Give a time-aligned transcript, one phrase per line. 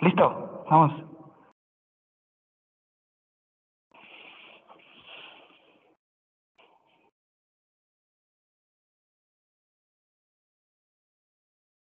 [0.00, 0.92] Listo, vamos.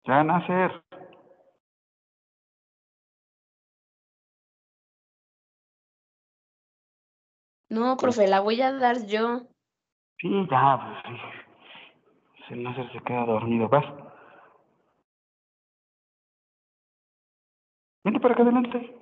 [0.05, 0.81] Ya van a hacer.
[7.69, 9.41] No, profe, la voy a dar yo.
[10.19, 11.48] Sí, ya, pues sí.
[12.49, 13.85] Si no se queda dormido, vas.
[18.03, 18.97] Vente para acá adelante.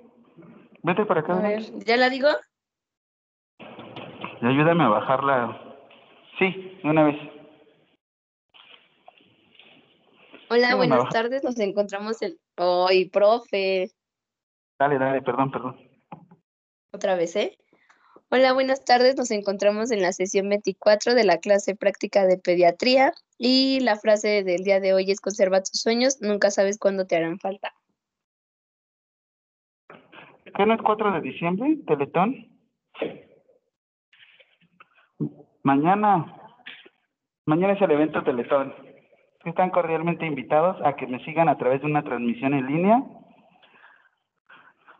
[0.82, 1.62] Vete para acá A ver.
[1.86, 2.28] ¿ya la digo?
[4.42, 5.76] Y ayúdame a bajarla.
[6.38, 7.16] Sí, una vez.
[10.50, 11.42] Hola, buenas tardes.
[11.42, 12.36] Nos encontramos en...
[12.56, 13.90] ¡Ay, profe!
[14.78, 15.76] Dale, dale, perdón, perdón.
[16.92, 17.56] Otra vez, ¿eh?
[18.30, 19.16] Hola, buenas tardes.
[19.16, 24.44] Nos encontramos en la sesión 24 de la clase práctica de pediatría y la frase
[24.44, 27.72] del día de hoy es conserva tus sueños, nunca sabes cuándo te harán falta.
[29.88, 31.78] ¿Qué no es 4 de diciembre?
[31.86, 32.48] ¿Teletón?
[35.62, 36.36] Mañana.
[37.46, 38.74] Mañana es el evento Teletón.
[39.46, 43.02] Están cordialmente invitados a que me sigan a través de una transmisión en línea.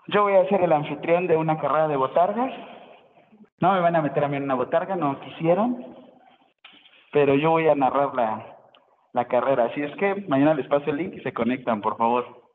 [0.06, 2.77] Yo voy a ser el anfitrión de una carrera de botargas.
[3.60, 5.96] No me van a meter a mí en una botarga, no quisieron.
[7.12, 8.56] Pero yo voy a narrar la,
[9.12, 9.64] la carrera.
[9.66, 12.50] Así es que mañana les paso el link y se conectan, por favor.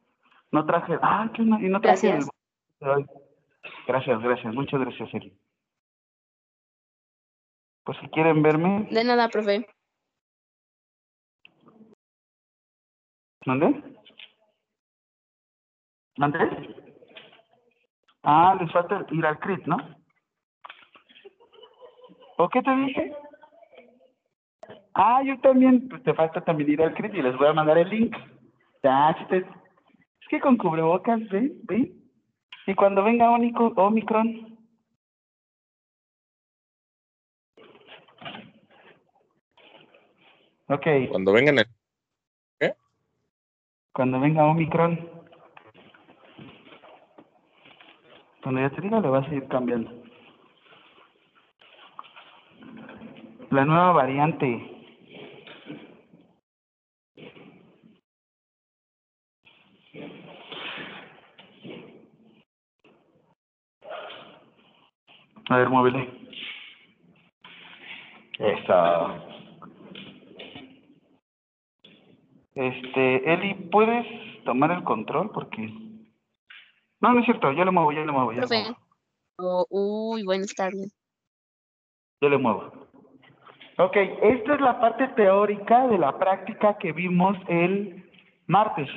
[0.52, 0.98] No traje.
[1.02, 1.60] Ah, ¿qué no?
[1.60, 2.30] Y no traje Gracias.
[2.82, 3.06] el.
[3.88, 4.54] Gracias, gracias.
[4.54, 5.38] Muchas gracias, Eli.
[7.84, 9.68] Pues si quieren verme, De nada, profe.
[13.46, 13.84] ¿dónde?
[16.16, 16.76] ¿Dónde?
[18.24, 19.78] Ah, les falta ir al CRIT, ¿no?
[22.38, 23.14] ¿O qué te dije?
[24.94, 27.78] Ah, yo también, pues te falta también ir al CRIT y les voy a mandar
[27.78, 28.16] el link.
[28.84, 29.38] Ya, si te...
[29.38, 31.20] Es que con cubrebocas.
[31.30, 32.04] ¿Ven?
[32.66, 34.58] Y cuando venga Omicron,
[40.70, 41.66] ok, Cuando vengan el...
[43.92, 44.98] cuando venga Omicron,
[48.42, 50.03] cuando ya te diga, le vas a ir cambiando.
[53.54, 54.48] La nueva variante.
[65.50, 66.10] A ver, muévele.
[68.40, 69.24] Eso.
[72.56, 75.30] Este, Eli, ¿puedes tomar el control?
[75.30, 75.62] Porque...
[77.02, 78.78] No, no es cierto, yo lo muevo, yo lo muevo, yo lo muevo.
[79.38, 80.92] Oh, uy, buenas tardes.
[82.20, 82.83] Yo le muevo.
[83.78, 88.06] Ok, esta es la parte teórica de la práctica que vimos el
[88.46, 88.88] martes,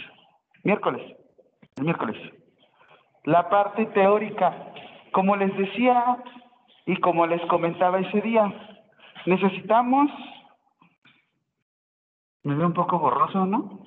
[0.65, 1.17] miércoles,
[1.77, 2.17] el miércoles.
[3.25, 4.55] La parte teórica,
[5.13, 6.19] como les decía
[6.85, 8.53] y como les comentaba ese día,
[9.25, 10.11] necesitamos...
[12.43, 13.81] Me veo un poco borroso, ¿no?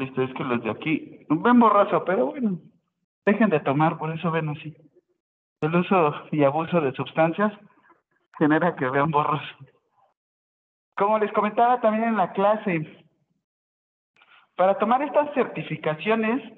[0.00, 2.58] Listo, es que los de aquí ven borroso, pero bueno,
[3.26, 4.74] dejen de tomar, por eso ven así.
[5.60, 7.52] El uso y abuso de sustancias
[8.38, 9.54] genera que vean borroso.
[10.96, 13.04] Como les comentaba también en la clase,
[14.56, 16.50] para tomar estas certificaciones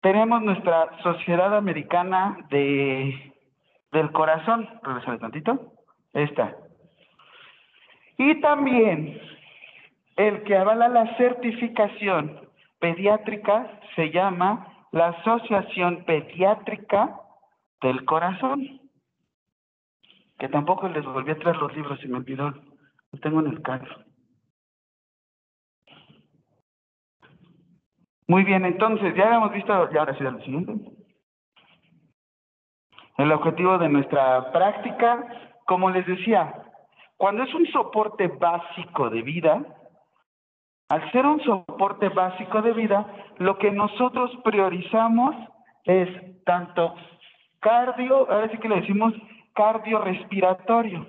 [0.00, 3.34] tenemos nuestra Sociedad Americana de
[3.92, 5.74] del Corazón, regresale tantito,
[6.14, 6.56] esta.
[8.16, 9.20] Y también
[10.28, 12.48] el que avala la certificación
[12.78, 17.20] pediátrica se llama la Asociación Pediátrica
[17.80, 18.80] del Corazón.
[20.38, 22.52] Que tampoco les volví a traer los libros, se me olvidó.
[23.12, 24.04] Los tengo en el carro.
[28.26, 30.72] Muy bien, entonces ya hemos visto, y ahora sí, al siguiente.
[33.16, 35.26] El objetivo de nuestra práctica,
[35.66, 36.54] como les decía,
[37.16, 39.79] cuando es un soporte básico de vida,
[40.90, 43.06] al ser un soporte básico de vida,
[43.38, 45.36] lo que nosotros priorizamos
[45.84, 46.08] es
[46.44, 46.96] tanto
[47.60, 49.14] cardio, ahora sí que le decimos
[49.54, 51.06] cardiorrespiratorio.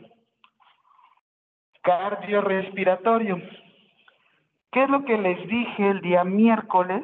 [1.81, 3.42] Cardiorrespiratorio.
[4.72, 7.04] ¿Qué es lo que les dije el día miércoles?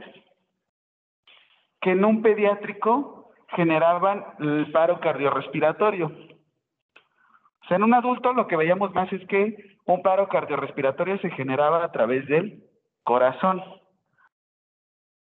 [1.82, 6.08] Que en un pediátrico generaban el paro cardiorrespiratorio.
[6.08, 11.31] O sea, en un adulto lo que veíamos más es que un paro cardiorrespiratorio se
[11.31, 12.63] generaba a través del
[13.04, 13.63] corazón.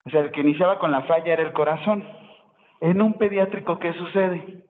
[0.06, 2.06] O sea, el que iniciaba con la falla era el corazón.
[2.80, 4.64] En un pediátrico, ¿qué sucede?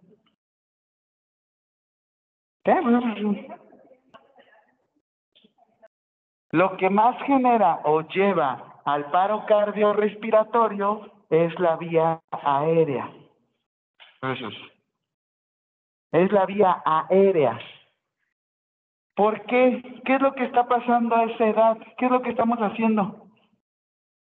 [6.51, 13.11] Lo que más genera o lleva al paro cardiorrespiratorio es la vía aérea.
[14.23, 14.55] Eso es.
[16.13, 17.59] Es la vía aérea.
[19.15, 20.01] ¿Por qué?
[20.05, 21.79] ¿Qué es lo que está pasando a esa edad?
[21.99, 23.29] ¿Qué es lo que estamos haciendo?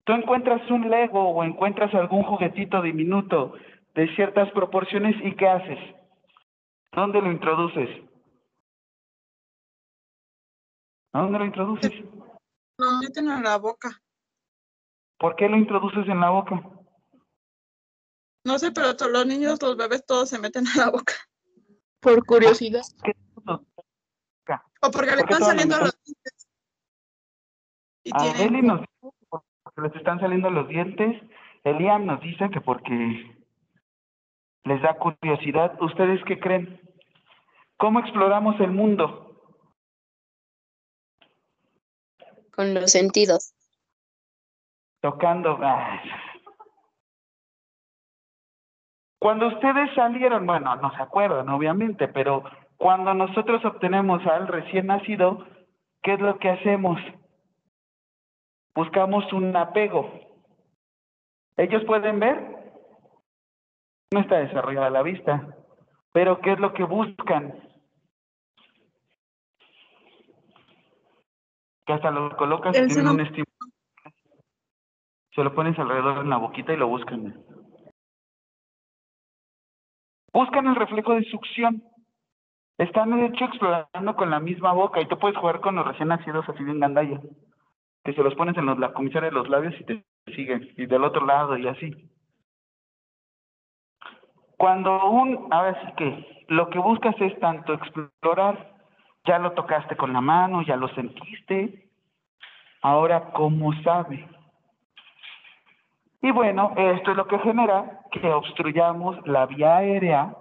[0.04, 3.54] Tú encuentras un Lego o encuentras algún juguetito diminuto
[3.94, 5.78] de ciertas proporciones y ¿qué haces?
[6.92, 7.88] ¿Dónde lo introduces?
[11.12, 11.92] ¿A dónde lo introduces?
[12.78, 14.00] Lo meten en la boca.
[15.18, 16.62] ¿Por qué lo introduces en la boca?
[18.44, 21.14] No sé, pero todos los niños, los bebés, todos se meten a la boca.
[22.00, 22.82] Por curiosidad.
[24.82, 26.48] O porque le ¿Por qué están saliendo lo los dientes.
[28.04, 28.16] Y A
[28.62, 28.88] nos dice
[29.74, 31.22] que les están saliendo los dientes.
[31.64, 33.36] Eliam nos dice que porque
[34.64, 35.76] les da curiosidad.
[35.82, 36.80] ¿Ustedes qué creen?
[37.76, 39.22] ¿Cómo exploramos el mundo?
[42.54, 43.54] Con los sentidos.
[45.00, 45.58] Tocando.
[45.60, 46.00] Ay.
[49.18, 52.44] Cuando ustedes salieron, bueno, no se acuerdan, obviamente, pero
[52.76, 55.46] cuando nosotros obtenemos al recién nacido,
[56.02, 56.98] ¿qué es lo que hacemos?
[58.74, 60.10] Buscamos un apego.
[61.56, 62.54] ¿Ellos pueden ver?
[64.12, 65.56] No está desarrollada la vista.
[66.12, 67.58] Pero ¿qué es lo que buscan?
[71.86, 73.46] Que hasta lo colocas tienen seno- un estímulo.
[75.34, 77.42] Se lo pones alrededor en la boquita y lo buscan.
[80.32, 81.82] Buscan el reflejo de succión.
[82.78, 86.08] Están de hecho explorando con la misma boca y tú puedes jugar con los recién
[86.08, 87.20] nacidos así bien gandalla.
[88.04, 90.68] Que se los pones en los, la comisaria de los labios y te siguen.
[90.76, 92.10] Y del otro lado y así.
[94.58, 98.74] Cuando un, ahora sí que lo que buscas es tanto explorar,
[99.24, 101.88] ya lo tocaste con la mano, ya lo sentiste,
[102.82, 104.28] ahora cómo sabe.
[106.22, 110.34] Y bueno, esto es lo que genera que obstruyamos la vía aérea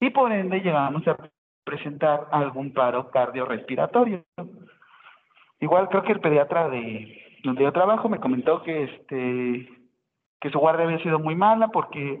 [0.00, 1.16] y por ende llegamos a
[1.64, 4.24] presentar algún paro cardiorrespiratorio.
[5.60, 9.68] Igual creo que el pediatra de donde yo trabajo me comentó que este
[10.40, 12.20] que su guardia había sido muy mala porque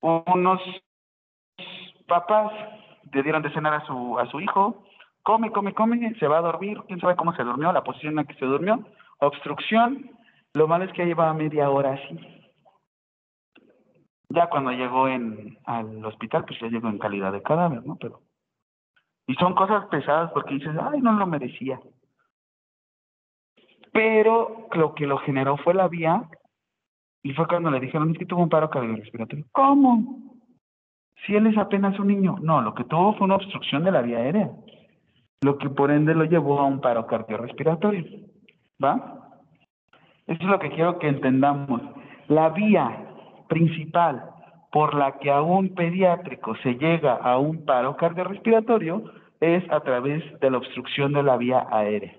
[0.00, 0.60] unos
[2.06, 2.52] papás
[3.12, 4.84] le dieron de cenar a su a su hijo,
[5.22, 8.16] come, come, come, se va a dormir, quién sabe cómo se durmió, la posición en
[8.16, 8.84] la que se durmió,
[9.18, 10.10] obstrucción,
[10.54, 12.43] lo malo es que llevaba media hora así.
[14.34, 17.96] Ya cuando llegó en al hospital, pues ya llegó en calidad de cadáver, ¿no?
[17.96, 18.20] Pero
[19.26, 21.80] y son cosas pesadas porque dices, ay, no lo merecía.
[23.92, 26.28] Pero lo que lo generó fue la vía
[27.22, 29.46] y fue cuando le dijeron, es que tuvo un paro cardiorrespiratorio.
[29.52, 30.34] ¿Cómo?
[31.24, 32.36] Si él es apenas un niño.
[32.42, 34.50] No, lo que tuvo fue una obstrucción de la vía aérea.
[35.42, 38.04] Lo que por ende lo llevó a un paro cardiorrespiratorio.
[38.82, 39.40] ¿Va?
[40.26, 41.80] Eso es lo que quiero que entendamos.
[42.28, 43.13] La vía
[43.48, 44.30] principal
[44.72, 49.04] por la que a un pediátrico se llega a un paro cardiorrespiratorio
[49.40, 52.16] es a través de la obstrucción de la vía aérea.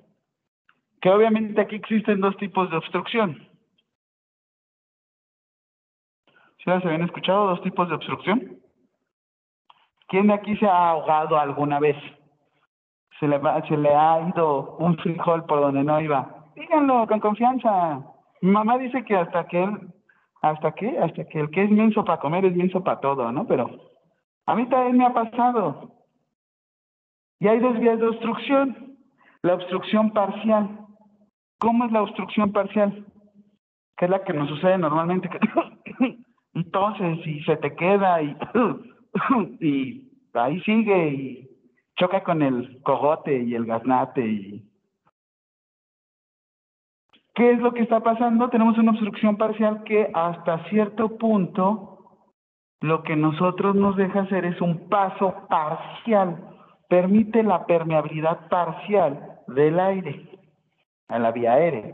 [1.01, 3.47] Que obviamente aquí existen dos tipos de obstrucción.
[6.57, 7.47] ¿Sí las habían escuchado?
[7.47, 8.57] Dos tipos de obstrucción.
[10.07, 11.97] ¿Quién de aquí se ha ahogado alguna vez?
[13.19, 16.47] Se le, ha ido un frijol por donde no iba.
[16.55, 18.01] Díganlo con confianza.
[18.41, 19.93] Mi mamá dice que hasta que él,
[20.49, 23.47] hasta que, hasta que el que es menso para comer es menso para todo, ¿no?
[23.47, 23.67] Pero
[24.45, 25.91] a mí también me ha pasado.
[27.39, 28.95] Y hay dos vías de obstrucción.
[29.41, 30.85] La obstrucción parcial.
[31.57, 33.05] ¿Cómo es la obstrucción parcial?
[33.97, 35.29] Que es la que nos sucede normalmente.
[36.53, 38.37] Entonces, y se te queda y,
[39.61, 41.49] y ahí sigue y
[41.95, 44.69] choca con el cogote y el gaznate y
[47.35, 48.49] ¿Qué es lo que está pasando?
[48.49, 51.99] Tenemos una obstrucción parcial que hasta cierto punto
[52.79, 56.37] lo que nosotros nos deja hacer es un paso parcial.
[56.87, 60.29] Permite la permeabilidad parcial del aire
[61.09, 61.93] a la vía aérea.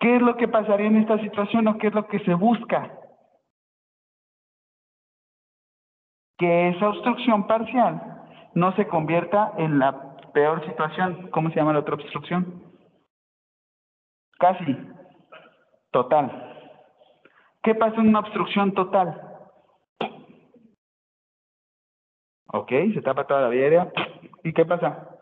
[0.00, 2.98] ¿Qué es lo que pasaría en esta situación o qué es lo que se busca?
[6.38, 8.24] Que esa obstrucción parcial
[8.54, 11.28] no se convierta en la peor situación.
[11.30, 12.65] ¿Cómo se llama la otra obstrucción?
[14.38, 14.76] Casi.
[15.90, 16.52] Total.
[17.62, 19.20] ¿Qué pasa en una obstrucción total?
[22.52, 23.92] Ok, se tapa toda la vía.
[24.44, 25.18] ¿Y qué pasa?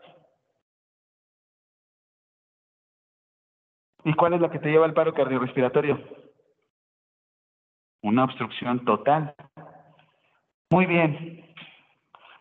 [4.03, 5.99] ¿Y cuál es la que te lleva al paro cardiorrespiratorio?
[8.03, 9.33] Una obstrucción total.
[10.69, 11.43] Muy bien.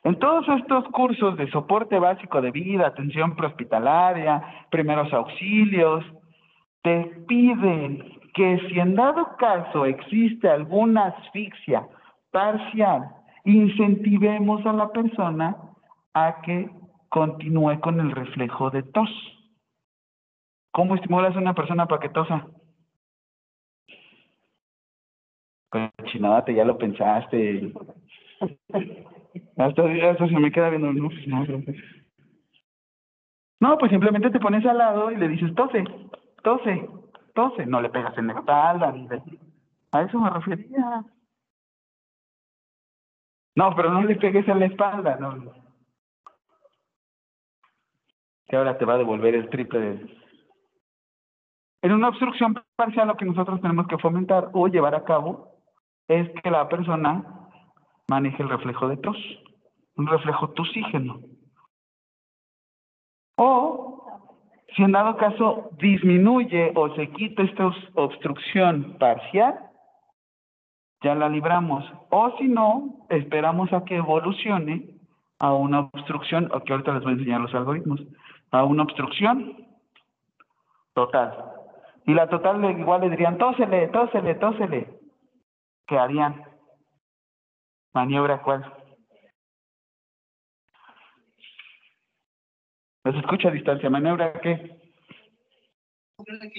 [0.03, 6.05] En todos estos cursos de soporte básico de vida, atención prehospitalaria, primeros auxilios,
[6.85, 11.89] te piden que si en dado caso existe alguna asfixia
[12.31, 13.09] parcial,
[13.45, 15.57] incentivemos a la persona
[16.13, 16.69] a que
[17.09, 19.09] continúe con el reflejo de tos.
[20.73, 22.47] ¿Cómo estimulas a una persona para que tosa?
[25.71, 27.73] Cochinate, ya lo pensaste.
[29.57, 30.93] Hasta eso se me queda viendo.
[30.93, 31.47] No, pues no,
[33.61, 35.85] no, pues simplemente te pones al lado y le dices tose,
[36.45, 36.89] tose,
[37.35, 37.67] tose.
[37.67, 38.95] No le pegas en la espalda.
[39.91, 41.05] A eso me refería.
[43.57, 45.53] No, pero no le pegues en la espalda, no.
[48.47, 50.25] Que ahora te va a devolver el triple de...
[51.83, 55.55] En una obstrucción parcial lo que nosotros tenemos que fomentar o llevar a cabo
[56.09, 57.51] es que la persona
[58.09, 59.17] maneje el reflejo de tos,
[59.97, 61.21] un reflejo tosígeno.
[63.37, 64.04] O,
[64.75, 69.59] si en dado caso disminuye o se quita esta obstrucción parcial,
[71.03, 71.85] ya la libramos.
[72.11, 74.87] O si no, esperamos a que evolucione
[75.39, 78.01] a una obstrucción, que ahorita les voy a enseñar los algoritmos,
[78.51, 79.67] a una obstrucción
[80.95, 81.37] total.
[82.07, 85.01] Y la total igual le dirían, tósele, tósele, tósele.
[85.87, 86.43] ¿Qué harían?
[87.93, 88.65] ¿Maniobra cuál?
[93.05, 93.91] ¿Los escucha a distancia?
[93.91, 94.81] ¿Maniobra qué?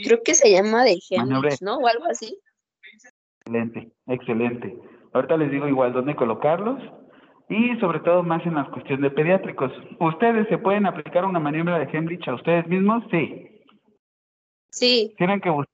[0.04, 1.78] Creo que se llama de Heimlich, ¿no?
[1.78, 2.38] O algo así.
[3.40, 4.78] Excelente, excelente.
[5.14, 6.82] Ahorita les digo igual dónde colocarlos
[7.50, 9.72] y sobre todo más en la cuestión de pediátricos.
[10.00, 13.04] ¿Ustedes se pueden aplicar una maniobra de Heimlich a ustedes mismos?
[13.10, 13.62] Sí.
[14.70, 15.14] Sí.
[15.18, 15.74] Tienen que buscar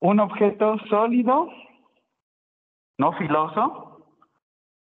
[0.00, 1.48] un objeto sólido,
[2.98, 4.06] no filoso,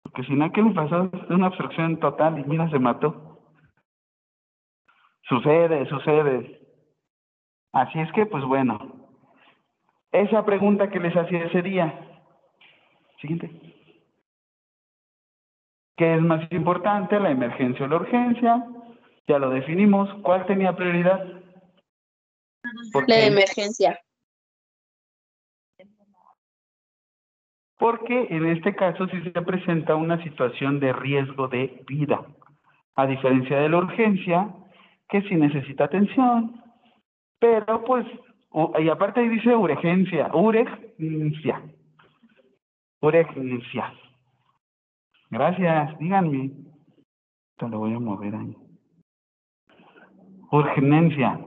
[0.04, 1.10] porque si no, ¿qué le pasó?
[1.14, 3.33] Es una obstrucción total y mira, se mató.
[5.24, 6.60] Sucede, sucede.
[7.72, 8.80] Así es que, pues bueno,
[10.12, 12.22] esa pregunta que les hacía ese día.
[13.20, 13.50] Siguiente.
[15.96, 18.66] ¿Qué es más importante, la emergencia o la urgencia?
[19.28, 20.10] Ya lo definimos.
[20.22, 21.26] ¿Cuál tenía prioridad?
[23.08, 24.00] La emergencia.
[27.78, 32.26] Porque en este caso sí se presenta una situación de riesgo de vida,
[32.96, 34.54] a diferencia de la urgencia,
[35.14, 36.60] que sí necesita atención,
[37.40, 38.04] pero pues
[38.80, 41.62] y aparte dice urgencia, urgencia.
[43.00, 43.94] Urgencia.
[45.30, 46.52] Gracias, díganme.
[47.58, 48.56] Te lo voy a mover ahí.
[50.52, 51.40] Urgencia.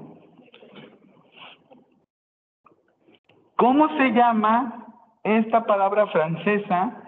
[3.57, 4.87] ¿Cómo se llama
[5.25, 7.03] esta palabra francesa?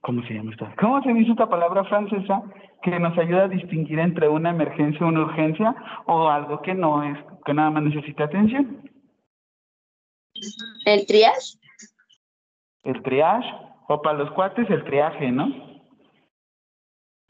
[0.00, 0.74] ¿Cómo se llama esta?
[0.76, 2.42] ¿Cómo se dice esta palabra francesa
[2.82, 5.74] que nos ayuda a distinguir entre una emergencia una urgencia
[6.06, 8.90] o algo que no es, que nada más necesita atención.
[10.84, 11.58] ¿El triage?
[12.84, 13.48] El triage,
[13.88, 15.48] o para los cuates el triaje, ¿no?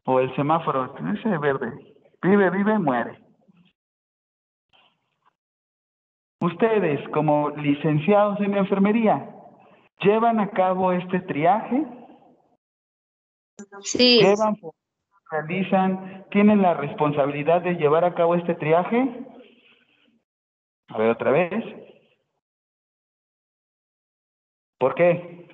[0.05, 1.95] O el semáforo, ese verde.
[2.21, 3.19] Vive, vive, muere.
[6.39, 9.27] Ustedes, como licenciados en enfermería,
[10.01, 11.83] ¿llevan a cabo este triaje?
[13.81, 14.19] Sí.
[14.21, 14.55] ¿Llevan
[15.31, 19.25] realizan, tienen la responsabilidad de llevar a cabo este triaje.
[20.89, 21.63] A ver otra vez.
[24.79, 25.47] ¿Por qué?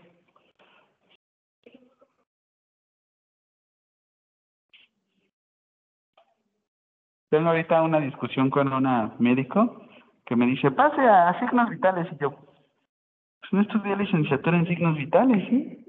[7.29, 9.87] Tengo ahorita una discusión con una médico
[10.25, 12.07] que me dice, pase a signos vitales.
[12.11, 15.82] Y yo, pues no estudié licenciatura en signos vitales, ¿sí?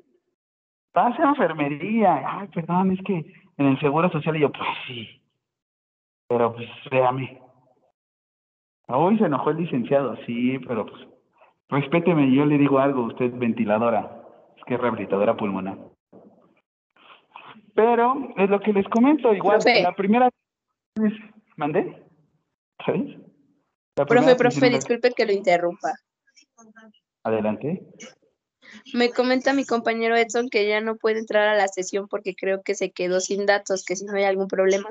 [0.95, 2.23] Pase a enfermería.
[2.25, 3.15] Ay, perdón, es que
[3.59, 5.21] en el Seguro Social y yo, pues sí,
[6.29, 7.43] pero pues véame.
[8.87, 11.03] Hoy se enojó el licenciado, sí, pero pues
[11.69, 14.23] respéteme, yo le digo algo, usted es ventiladora,
[14.57, 15.79] es que es rehabilitadora pulmonar.
[17.75, 20.31] Pero es lo que les comento, igual, la primera
[21.57, 22.05] ¿mandé?
[22.87, 23.17] ¿Sabes?
[23.97, 25.91] profe, profe, disculpe que lo interrumpa.
[27.25, 27.83] Adelante.
[28.93, 32.63] Me comenta mi compañero Edson que ya no puede entrar a la sesión porque creo
[32.63, 34.89] que se quedó sin datos, que si no hay algún problema.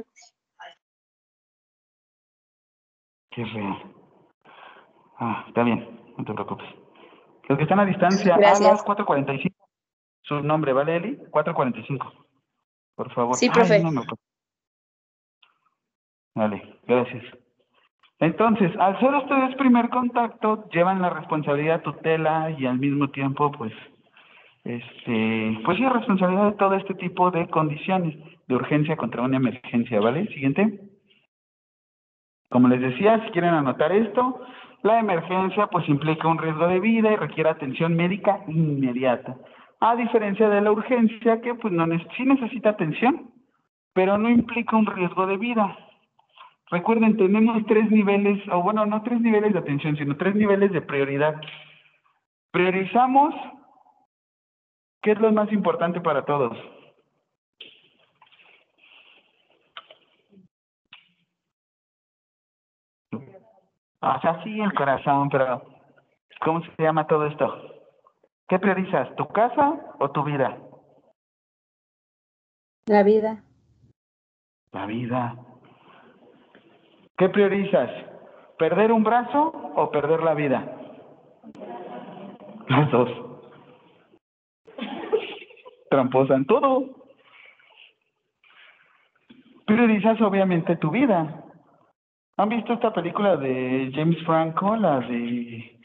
[3.32, 3.94] Qué feo.
[5.18, 6.68] Ah, está bien, no te preocupes.
[7.50, 8.68] Los que están a distancia, Gracias.
[8.68, 9.54] a las 4.45.
[10.22, 11.18] Su nombre, ¿vale, Eli?
[11.32, 12.26] 4.45.
[12.96, 13.36] Por favor.
[13.36, 13.76] Sí, profe.
[13.76, 14.02] Ay, no me...
[16.36, 17.24] Vale, gracias.
[18.24, 23.74] Entonces, al ser ustedes primer contacto, llevan la responsabilidad tutela y al mismo tiempo, pues,
[24.64, 28.16] este, pues sí, responsabilidad de todo este tipo de condiciones
[28.48, 30.28] de urgencia contra una emergencia, ¿vale?
[30.28, 30.80] Siguiente.
[32.50, 34.40] Como les decía, si quieren anotar esto,
[34.84, 39.36] la emergencia pues implica un riesgo de vida y requiere atención médica inmediata.
[39.82, 43.32] A diferencia de la urgencia que pues no sí necesita atención,
[43.94, 45.78] pero no implica un riesgo de vida.
[46.72, 50.82] Recuerden, tenemos tres niveles, o bueno, no tres niveles de atención, sino tres niveles de
[50.82, 51.36] prioridad.
[52.52, 53.34] Priorizamos
[55.02, 56.58] qué es lo más importante para todos.
[63.12, 65.64] O sea, sí, el corazón, pero
[66.42, 67.74] ¿cómo se llama todo esto?
[68.50, 70.58] ¿Qué priorizas, tu casa o tu vida?
[72.86, 73.44] La vida.
[74.74, 75.38] La vida.
[77.18, 77.90] ¿Qué priorizas?
[78.58, 80.78] ¿Perder un brazo o perder la vida?
[82.68, 83.10] Los dos.
[85.90, 86.96] Tramposa en todo.
[89.66, 91.44] Priorizas obviamente tu vida.
[92.38, 95.80] ¿Han visto esta película de James Franco, la de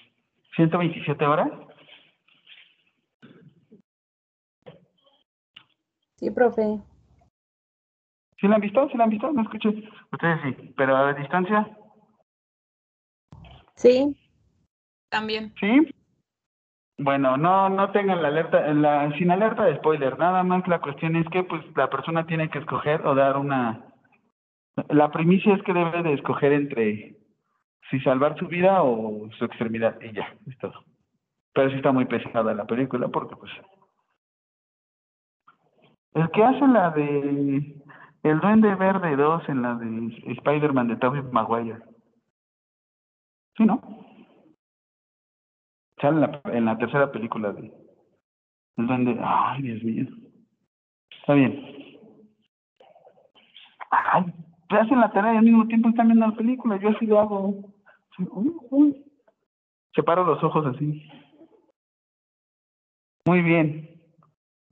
[0.56, 1.50] 127 horas?
[6.16, 6.80] Sí, profe.
[8.40, 8.88] ¿Sí la han visto?
[8.88, 9.32] ¿Sí la han visto?
[9.32, 9.68] No escuché.
[10.12, 11.68] Ustedes sí, pero a distancia.
[13.74, 14.16] Sí.
[15.08, 15.54] También.
[15.58, 15.94] ¿Sí?
[16.98, 20.18] Bueno, no, no tengan la alerta, la, sin alerta de spoiler.
[20.18, 23.84] Nada más la cuestión es que pues la persona tiene que escoger o dar una...
[24.88, 27.16] La primicia es que debe de escoger entre
[27.90, 30.84] si salvar su vida o su extremidad y ya, es todo.
[31.52, 33.52] Pero sí está muy pesada la película porque pues...
[36.14, 37.76] El que hace la de
[38.22, 41.78] el Duende Verde 2 en la de Spider-Man de Tobey Maguire.
[43.56, 43.80] ¿Sí, no?
[46.00, 47.72] Sale en la, en la tercera película de
[48.76, 49.18] El Duende...
[49.22, 50.06] Ay, Dios mío.
[51.20, 51.64] Está bien.
[53.90, 54.24] Ay,
[54.68, 56.76] hacen la tarea y al mismo tiempo están viendo la película.
[56.78, 57.72] Yo así lo hago.
[58.18, 59.04] Uy, uy.
[59.94, 61.02] Separo los ojos así.
[63.26, 63.87] Muy bien.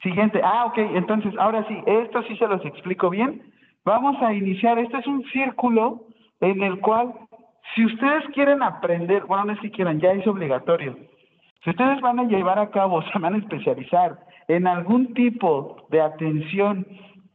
[0.03, 0.41] Siguiente.
[0.45, 0.79] Ah, ok.
[0.79, 3.43] Entonces, ahora sí, esto sí se los explico bien.
[3.85, 4.79] Vamos a iniciar.
[4.79, 6.05] Este es un círculo
[6.41, 7.15] en el cual,
[7.75, 10.97] si ustedes quieren aprender, bueno, no es que quieran, ya es obligatorio.
[11.65, 16.01] Si ustedes van a llevar a cabo, se van a especializar en algún tipo de
[16.01, 16.87] atención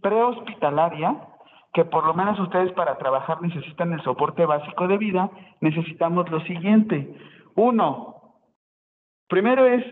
[0.01, 1.15] prehospitalaria,
[1.73, 5.29] que por lo menos ustedes para trabajar necesitan el soporte básico de vida,
[5.61, 7.15] necesitamos lo siguiente.
[7.55, 8.35] Uno,
[9.27, 9.83] primero es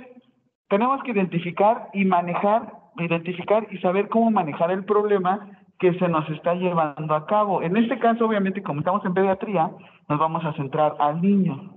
[0.70, 6.30] tenemos que identificar y manejar, identificar y saber cómo manejar el problema que se nos
[6.30, 7.62] está llevando a cabo.
[7.62, 9.72] En este caso, obviamente, como estamos en pediatría,
[10.08, 11.74] nos vamos a centrar al niño.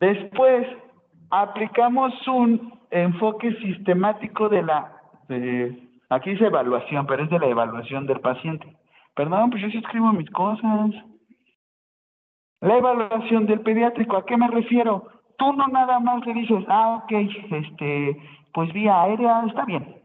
[0.00, 0.66] Después,
[1.30, 4.92] aplicamos un enfoque sistemático de la,
[6.08, 8.76] aquí dice evaluación, pero es de la evaluación del paciente.
[9.14, 10.90] Perdón, pues yo sí escribo mis cosas.
[12.60, 15.17] La evaluación del pediátrico, ¿a qué me refiero?
[15.38, 18.16] Tú no nada más le dices, ah, ok, este,
[18.52, 19.96] pues vía aérea está bien.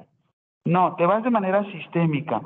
[0.65, 2.41] No, te vas de manera sistémica,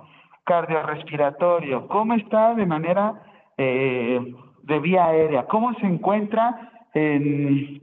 [0.45, 3.21] cardiorrespiratorio, cómo está de manera
[3.57, 7.81] eh, de vía aérea, cómo se encuentra en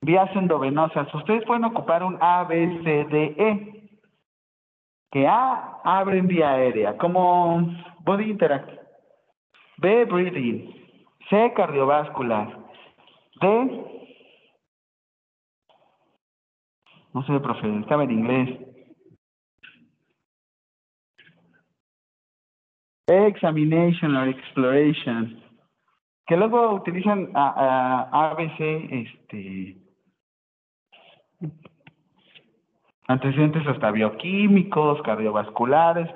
[0.00, 1.12] vías endovenosas.
[1.14, 3.70] Ustedes pueden ocupar un A, B, C, D, E.
[5.10, 7.68] Que A abre vía aérea, como
[8.00, 8.70] body interact.
[9.78, 10.74] B, breathing.
[11.28, 12.58] C, cardiovascular.
[13.40, 13.93] D,
[17.14, 18.58] No sé, profe, estaba en inglés.
[23.06, 25.40] Examination or exploration.
[26.26, 29.76] Que luego utilizan a, a ABC, este,
[33.06, 36.10] antecedentes hasta bioquímicos, cardiovasculares.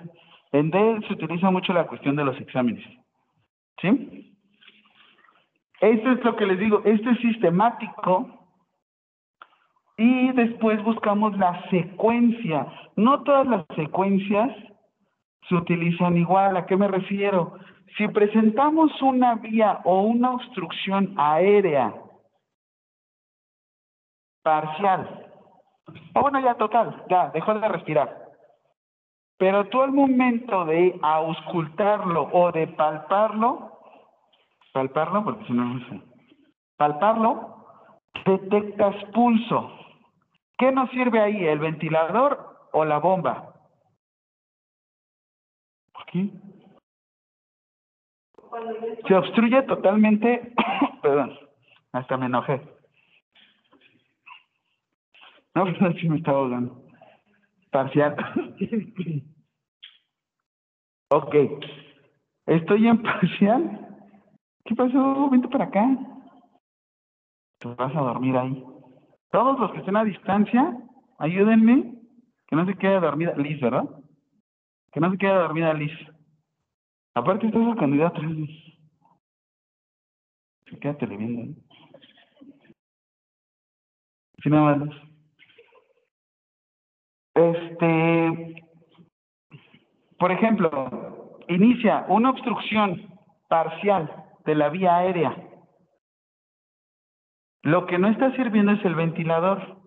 [0.50, 2.84] En D se utiliza mucho la cuestión de los exámenes.
[3.80, 4.34] ¿Sí?
[5.80, 8.38] Esto es lo que les digo, esto es sistemático
[9.98, 12.66] y después buscamos la secuencia.
[12.94, 14.56] No todas las secuencias
[15.48, 16.56] se utilizan igual.
[16.56, 17.54] ¿A qué me refiero?
[17.96, 21.92] Si presentamos una vía o una obstrucción aérea
[24.42, 25.26] parcial,
[26.14, 28.28] o bueno, ya total, ya dejó de respirar.
[29.37, 33.80] Pero tú al momento de auscultarlo o de palparlo,
[34.72, 36.00] palparlo, porque si no, no sé,
[36.76, 37.66] palparlo,
[38.24, 39.72] detectas pulso.
[40.59, 43.55] ¿Qué nos sirve ahí, el ventilador o la bomba?
[45.92, 46.31] ¿Por qué?
[49.07, 50.53] Se obstruye totalmente,
[51.03, 51.38] perdón,
[51.92, 52.61] hasta me enojé.
[55.55, 56.83] No, perdón, sí me estaba ahogando.
[57.71, 58.16] Parcial.
[61.11, 61.35] ok.
[62.47, 63.87] Estoy en parcial.
[64.64, 65.31] ¿Qué pasó?
[65.31, 65.87] Vente para acá.
[67.59, 68.77] Te vas a dormir ahí.
[69.30, 70.76] Todos los que estén a distancia,
[71.18, 71.94] ayúdenme.
[72.46, 73.84] Que no se quede dormida Liz, ¿verdad?
[74.90, 75.92] Que no se quede dormida Liz.
[77.14, 78.20] Aparte, estás el candidato.
[80.70, 81.42] Se queda viendo.
[81.42, 81.54] ¿eh?
[84.42, 84.88] Sí, nada más.
[87.34, 88.64] Este,
[90.18, 93.02] por ejemplo, inicia una obstrucción
[93.48, 94.10] parcial
[94.44, 95.47] de la vía aérea.
[97.62, 99.79] Lo que no está sirviendo es el ventilador.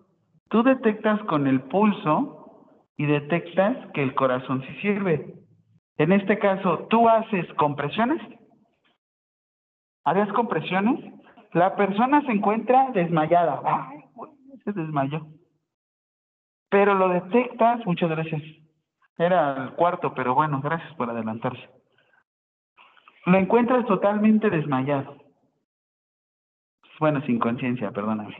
[0.48, 5.34] Tú detectas con el pulso y detectas que el corazón sí sirve.
[5.96, 8.20] En este caso, tú haces compresiones.
[10.04, 11.00] ¿Harías compresiones?
[11.52, 13.60] La persona se encuentra desmayada.
[13.64, 13.98] Ay,
[14.64, 15.26] se desmayó.
[16.70, 18.42] Pero lo detectas, muchas gracias.
[19.18, 21.68] Era el cuarto, pero bueno, gracias por adelantarse.
[23.26, 25.21] Lo encuentras totalmente desmayado.
[27.02, 28.36] Bueno, sin conciencia, perdóname.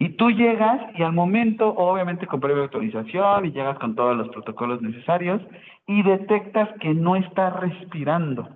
[0.00, 4.28] Y tú llegas y al momento, obviamente con previa autorización y llegas con todos los
[4.30, 5.40] protocolos necesarios
[5.86, 8.48] y detectas que no está respirando.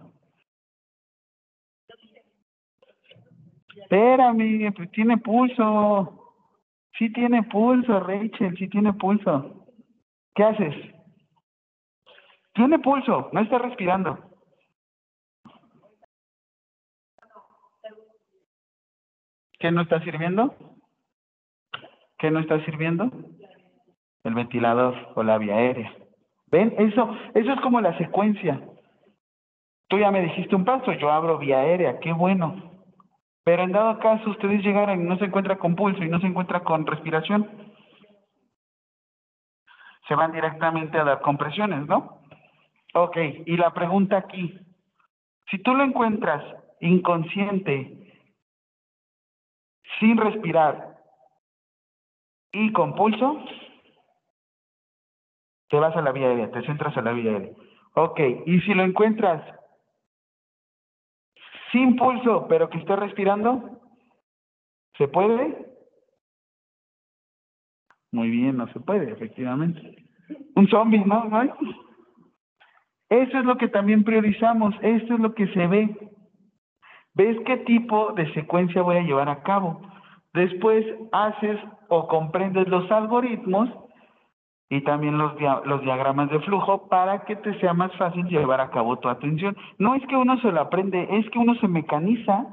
[3.76, 6.34] Espérame, pues tiene pulso.
[6.98, 9.66] Sí tiene pulso, Rachel, sí tiene pulso.
[10.34, 10.74] ¿Qué haces?
[12.54, 14.29] Tiene pulso, no está respirando.
[19.60, 20.54] ¿Qué no está sirviendo?
[22.18, 23.10] ¿Qué no está sirviendo?
[24.24, 25.94] El ventilador o la vía aérea.
[26.46, 26.74] ¿Ven?
[26.78, 28.60] Eso, eso es como la secuencia.
[29.88, 32.70] Tú ya me dijiste un paso, yo abro vía aérea, qué bueno.
[33.44, 36.26] Pero en dado caso ustedes llegaran y no se encuentra con pulso y no se
[36.26, 37.48] encuentra con respiración,
[40.08, 42.20] se van directamente a dar compresiones, ¿no?
[42.94, 44.58] Ok, y la pregunta aquí,
[45.50, 46.42] si tú lo encuentras
[46.80, 47.99] inconsciente,
[50.00, 50.96] sin respirar
[52.52, 53.44] y con pulso,
[55.68, 57.52] te vas a la vía aérea, te centras a la vía aérea.
[57.94, 59.42] Ok, y si lo encuentras
[61.70, 63.80] sin pulso, pero que esté respirando,
[64.98, 65.70] ¿se puede?
[68.12, 69.96] Muy bien, no se puede, efectivamente.
[70.56, 71.24] Un zombie, ¿no?
[71.26, 76.10] ¿No Eso es lo que también priorizamos, esto es lo que se ve.
[77.14, 79.80] ¿Ves qué tipo de secuencia voy a llevar a cabo?
[80.32, 83.68] Después haces o comprendes los algoritmos
[84.68, 85.32] y también los,
[85.64, 89.56] los diagramas de flujo para que te sea más fácil llevar a cabo tu atención.
[89.78, 92.46] No es que uno se lo aprende, es que uno se mecaniza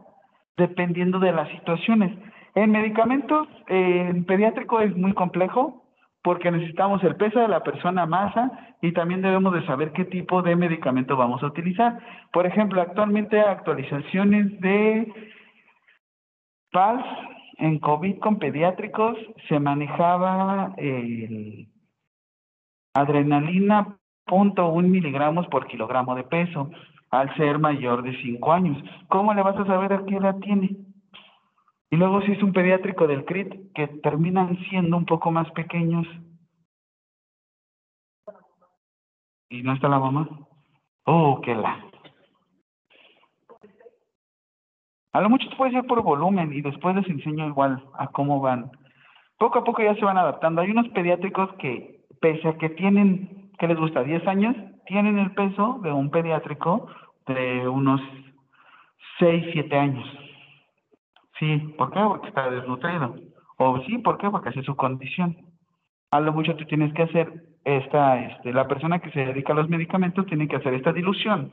[0.58, 2.18] dependiendo de las situaciones.
[2.56, 5.84] En medicamentos, eh, en pediátrico es muy complejo
[6.28, 10.42] porque necesitamos el peso de la persona, masa y también debemos de saber qué tipo
[10.42, 12.00] de medicamento vamos a utilizar.
[12.34, 15.10] Por ejemplo, actualmente actualizaciones de
[16.74, 17.06] PALS
[17.60, 21.70] en COVID con pediátricos se manejaba el
[22.94, 26.70] adrenalina punto un miligramos por kilogramo de peso
[27.10, 28.78] al ser mayor de 5 años.
[29.08, 30.87] ¿Cómo le vas a saber a qué edad tiene?
[31.90, 36.06] Y luego si es un pediátrico del CRIT que terminan siendo un poco más pequeños.
[39.50, 40.28] ¿Y no está la mamá?
[41.06, 41.86] Oh, qué la.
[45.14, 48.70] A lo mucho puede ser por volumen y después les enseño igual a cómo van.
[49.38, 50.62] Poco a poco ya se van adaptando.
[50.62, 54.04] Hay unos pediátricos que pese a que tienen, ¿qué les gusta?
[54.04, 56.88] 10 años, tienen el peso de un pediátrico
[57.26, 58.02] de unos
[59.20, 60.27] 6, 7 años.
[61.40, 62.00] Sí, ¿por qué?
[62.00, 63.16] Porque está desnutrido.
[63.58, 64.30] O sí, ¿por qué?
[64.30, 65.38] Porque es su condición.
[66.12, 67.32] A lo mucho tú tienes que hacer
[67.64, 71.52] esta, este, la persona que se dedica a los medicamentos tiene que hacer esta dilución.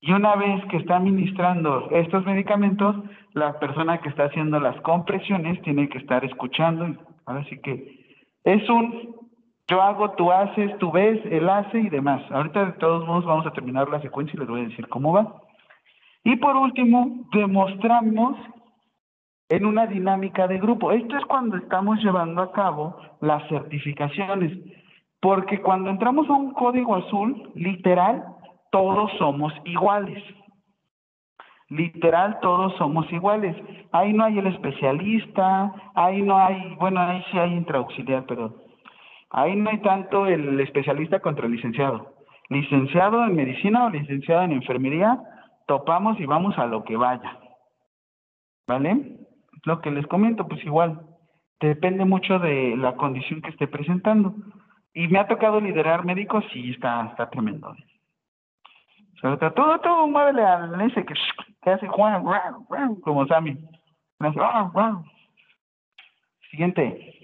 [0.00, 2.96] Y una vez que está administrando estos medicamentos,
[3.34, 6.86] la persona que está haciendo las compresiones tiene que estar escuchando.
[7.24, 9.22] Ahora sí que es un
[9.68, 12.20] yo hago, tú haces, tú ves, él hace y demás.
[12.30, 15.12] Ahorita de todos modos vamos a terminar la secuencia y les voy a decir cómo
[15.12, 15.41] va.
[16.24, 18.36] Y por último, demostramos
[19.48, 20.92] en una dinámica de grupo.
[20.92, 24.52] Esto es cuando estamos llevando a cabo las certificaciones.
[25.20, 28.24] Porque cuando entramos a un código azul, literal,
[28.70, 30.22] todos somos iguales.
[31.68, 33.56] Literal, todos somos iguales.
[33.92, 38.62] Ahí no hay el especialista, ahí no hay, bueno, ahí sí hay intraauxiliar, pero
[39.32, 42.12] Ahí no hay tanto el especialista contra el licenciado.
[42.50, 45.18] licenciado en medicina o licenciado en enfermería,
[45.66, 47.38] topamos y vamos a lo que vaya.
[48.66, 49.18] ¿Vale?
[49.64, 51.00] Lo que les comento, pues igual,
[51.60, 54.34] depende mucho de la condición que esté presentando.
[54.94, 57.74] Y me ha tocado liderar médicos y está, está tremendo.
[59.20, 61.14] Sobre todo, todo, muévele al ese que,
[61.62, 62.24] que hace Juan,
[63.02, 63.56] como Sammy.
[64.18, 64.40] Hace,
[66.50, 67.18] Siguiente.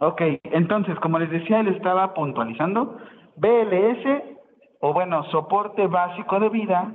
[0.00, 2.98] Ok, entonces, como les decía, él estaba puntualizando,
[3.36, 4.37] BLS,
[4.80, 6.92] o bueno, soporte básico de vida,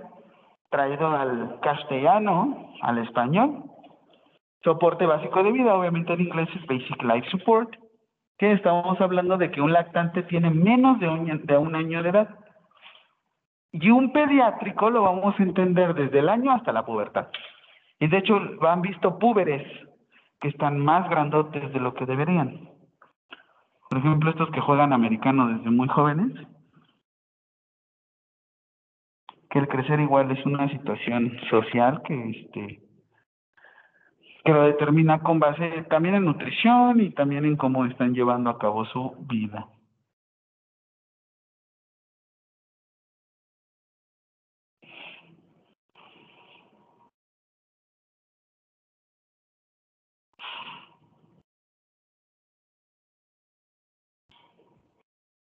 [0.69, 3.63] traído al castellano, al español.
[4.63, 7.75] Soporte básico de vida, obviamente en inglés es Basic Life Support,
[8.37, 12.09] que estamos hablando de que un lactante tiene menos de un, de un año de
[12.09, 12.29] edad.
[13.73, 17.27] Y un pediátrico lo vamos a entender desde el año hasta la pubertad.
[17.99, 19.63] Y de hecho, han visto púberes
[20.39, 22.69] que están más grandotes de lo que deberían.
[23.89, 26.31] Por ejemplo, estos que juegan americano desde muy jóvenes,
[29.53, 32.81] que el crecer igual es una situación social que este
[34.43, 38.57] que lo determina con base también en nutrición y también en cómo están llevando a
[38.57, 39.67] cabo su vida.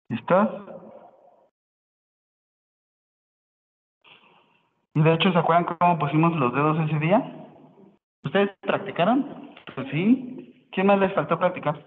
[0.10, 0.73] ¿Listos?
[4.96, 7.48] Y de hecho, ¿se acuerdan cómo pusimos los dedos ese día?
[8.24, 9.52] ¿Ustedes practicaron?
[9.76, 10.70] Pues sí.
[10.72, 11.86] ¿Quién más les faltó practicar?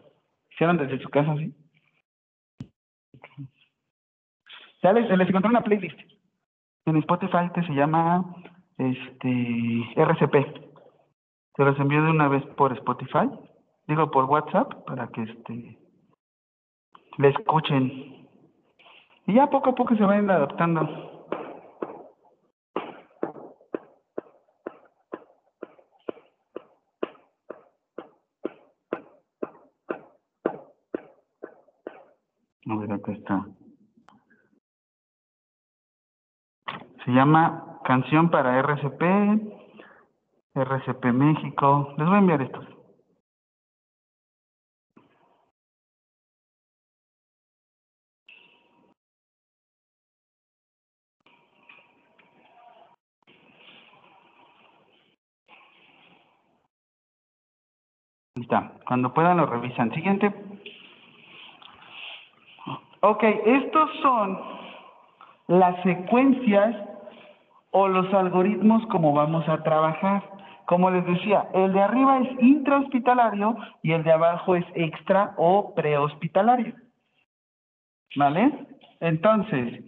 [0.50, 1.54] ¿Hicieron desde su casa, sí?
[4.82, 5.98] Ya les, les encontré una playlist
[6.86, 8.24] en Spotify que se llama
[8.78, 10.34] este RCP.
[11.56, 13.28] Se los envío de una vez por Spotify,
[13.88, 15.78] digo por WhatsApp, para que este
[17.18, 18.28] le escuchen.
[19.26, 21.15] Y ya poco a poco se vayan adaptando.
[33.08, 33.46] Está.
[37.04, 39.02] Se llama Canción para RCP,
[40.54, 41.94] RCP México.
[41.98, 42.66] Les voy a enviar estos.
[58.34, 58.72] Está.
[58.86, 59.92] Cuando puedan lo revisan.
[59.92, 60.34] Siguiente.
[63.08, 64.36] Ok, estos son
[65.46, 66.74] las secuencias
[67.70, 70.24] o los algoritmos como vamos a trabajar.
[70.64, 75.72] Como les decía, el de arriba es intrahospitalario y el de abajo es extra o
[75.76, 76.74] prehospitalario.
[78.16, 78.66] ¿Vale?
[78.98, 79.84] Entonces,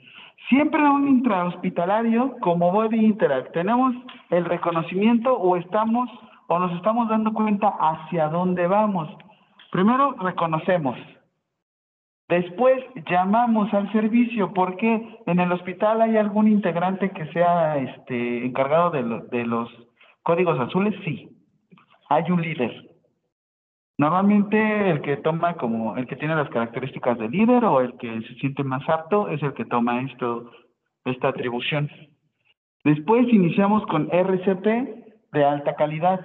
[0.49, 3.97] siempre un intrahospitalario como body interact, tenemos
[4.31, 6.09] el reconocimiento o estamos
[6.47, 9.09] o nos estamos dando cuenta hacia dónde vamos.
[9.73, 10.97] Primero reconocemos,
[12.29, 18.91] Después llamamos al servicio porque en el hospital hay algún integrante que sea este encargado
[18.91, 19.71] de, lo- de los
[20.23, 21.31] códigos azules, sí.
[22.11, 22.85] Hay un líder.
[23.97, 28.21] Normalmente el que toma como el que tiene las características de líder o el que
[28.23, 30.51] se siente más apto es el que toma esto
[31.05, 31.91] esta atribución.
[32.85, 34.67] Después iniciamos con RCP
[35.33, 36.21] de alta calidad.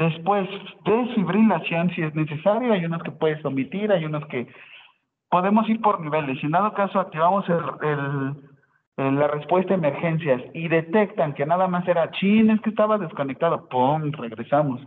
[0.00, 0.48] Después,
[0.86, 4.48] desfibrilación si es necesario, hay unos que puedes omitir, hay unos que
[5.28, 6.42] podemos ir por niveles.
[6.42, 7.44] En dado caso activamos
[8.96, 12.96] el, la respuesta a emergencias y detectan que nada más era chin, es que estaba
[12.96, 14.10] desconectado, ¡pum!
[14.12, 14.80] regresamos.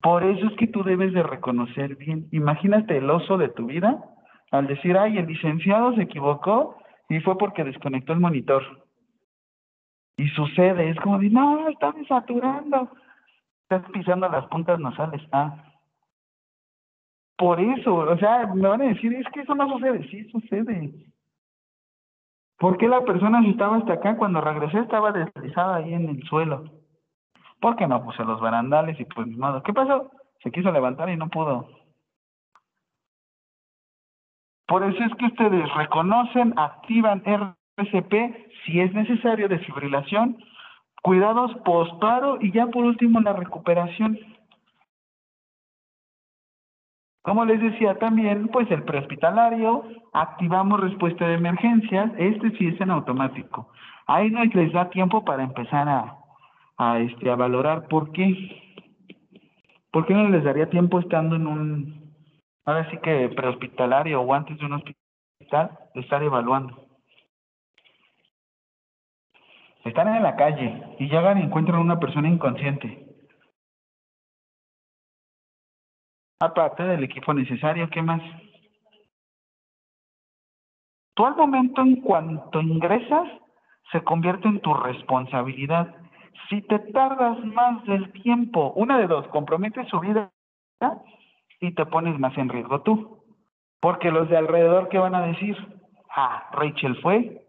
[0.00, 2.26] Por eso es que tú debes de reconocer bien.
[2.32, 4.02] Imagínate el oso de tu vida
[4.50, 6.78] al decir, ay, el licenciado se equivocó
[7.10, 8.62] y fue porque desconectó el monitor.
[10.16, 12.88] Y sucede, es como de, no, está desaturando
[13.68, 15.20] estás pisando las puntas nasales.
[15.30, 15.62] Ah.
[17.36, 20.08] Por eso, o sea, me van a decir, es que eso no sucede.
[20.08, 20.92] Sí sucede.
[22.58, 26.22] ¿Por qué la persona si estaba hasta acá cuando regresé estaba deslizada ahí en el
[26.24, 26.64] suelo?
[27.60, 29.62] ¿Por qué no puse los barandales y pues ni modo?
[29.62, 30.10] ¿Qué pasó?
[30.42, 31.68] Se quiso levantar y no pudo.
[34.66, 38.14] Por eso es que ustedes reconocen, activan RCP
[38.64, 40.38] si es necesario desfibrilación,
[41.02, 44.18] cuidados postparo y ya por último la recuperación.
[47.22, 52.90] Como les decía también, pues el prehospitalario, activamos respuesta de emergencias, este sí es en
[52.90, 53.70] automático.
[54.06, 55.86] Ahí no les da tiempo para empezar
[56.78, 58.34] a, este, a valorar por qué.
[59.90, 62.08] ¿Por qué no les daría tiempo estando en un
[62.68, 66.87] ahora sí que prehospitalario o antes de un hospital, estar evaluando.
[69.84, 73.06] Están en la calle y llegan y encuentran a una persona inconsciente.
[76.40, 78.22] Aparte del equipo necesario, ¿qué más?
[81.14, 83.28] Tú al momento en cuanto ingresas,
[83.90, 85.94] se convierte en tu responsabilidad.
[86.48, 90.30] Si te tardas más del tiempo, una de dos, comprometes su vida
[91.60, 93.24] y te pones más en riesgo tú.
[93.80, 95.56] Porque los de alrededor, ¿qué van a decir?
[96.14, 97.47] Ah, Rachel fue.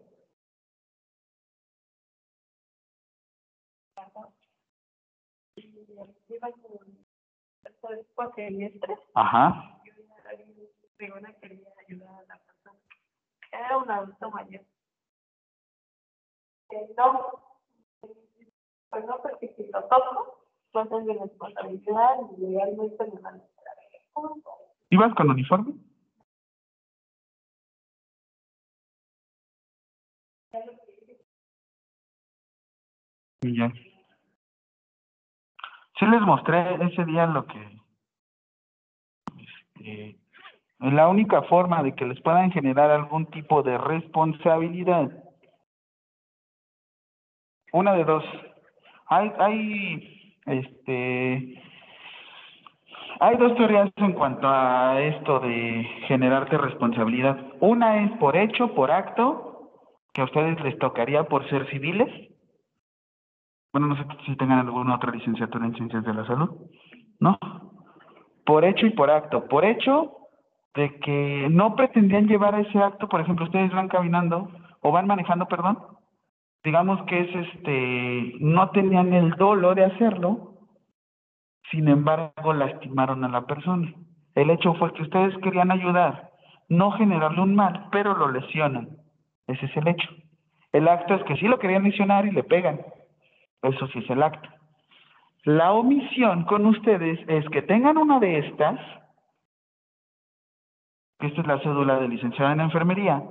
[9.15, 9.82] Ajá.
[13.52, 14.65] Era un adulto mayor.
[16.69, 17.60] Que no,
[18.89, 23.38] pues no, porque si lo toco, pues es mi responsabilidad y legalmente me van a
[23.38, 23.78] esperar.
[24.89, 25.73] ¿Ibas con uniforme?
[33.41, 33.71] Y ya.
[35.99, 37.79] Sí les mostré ese día lo que...
[39.38, 40.15] Este,
[40.79, 45.12] la única forma de que les puedan generar algún tipo de responsabilidad.
[47.73, 48.23] Una de dos.
[49.07, 51.62] Hay, hay, este,
[53.19, 57.38] hay dos teorías en cuanto a esto de generarte responsabilidad.
[57.59, 59.71] Una es por hecho, por acto,
[60.13, 62.28] que a ustedes les tocaría por ser civiles.
[63.71, 66.49] Bueno, no sé si tengan alguna otra licenciatura en ciencias de la salud.
[67.19, 67.38] ¿No?
[68.45, 69.47] Por hecho y por acto.
[69.47, 70.19] Por hecho,
[70.75, 74.49] de que no pretendían llevar ese acto, por ejemplo, ustedes van caminando
[74.82, 75.77] o van manejando, perdón,
[76.63, 80.53] digamos que es este, no tenían el dolo de hacerlo,
[81.71, 83.93] sin embargo lastimaron a la persona.
[84.36, 86.32] El hecho fue que ustedes querían ayudar,
[86.69, 88.89] no generarle un mal, pero lo lesionan.
[89.47, 90.10] Ese es el hecho.
[90.71, 92.79] El acto es que sí lo querían lesionar y le pegan.
[93.61, 94.49] Eso sí es el acto.
[95.43, 98.79] La omisión con ustedes es que tengan una de estas,
[101.19, 103.23] que esta es la cédula de licenciada en enfermería,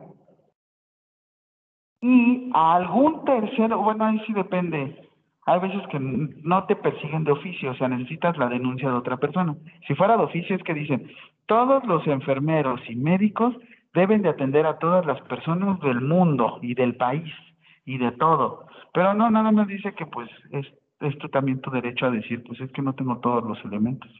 [2.00, 5.08] y algún tercero, bueno, ahí sí depende.
[5.46, 9.16] Hay veces que no te persiguen de oficio, o sea, necesitas la denuncia de otra
[9.16, 9.56] persona.
[9.86, 11.10] Si fuera de oficio es que dicen,
[11.46, 13.56] todos los enfermeros y médicos
[13.94, 17.32] deben de atender a todas las personas del mundo y del país
[17.84, 18.67] y de todo.
[18.98, 20.66] Pero no, nada más dice que pues es
[20.98, 24.10] esto también tu derecho a decir, pues es que no tengo todos los elementos.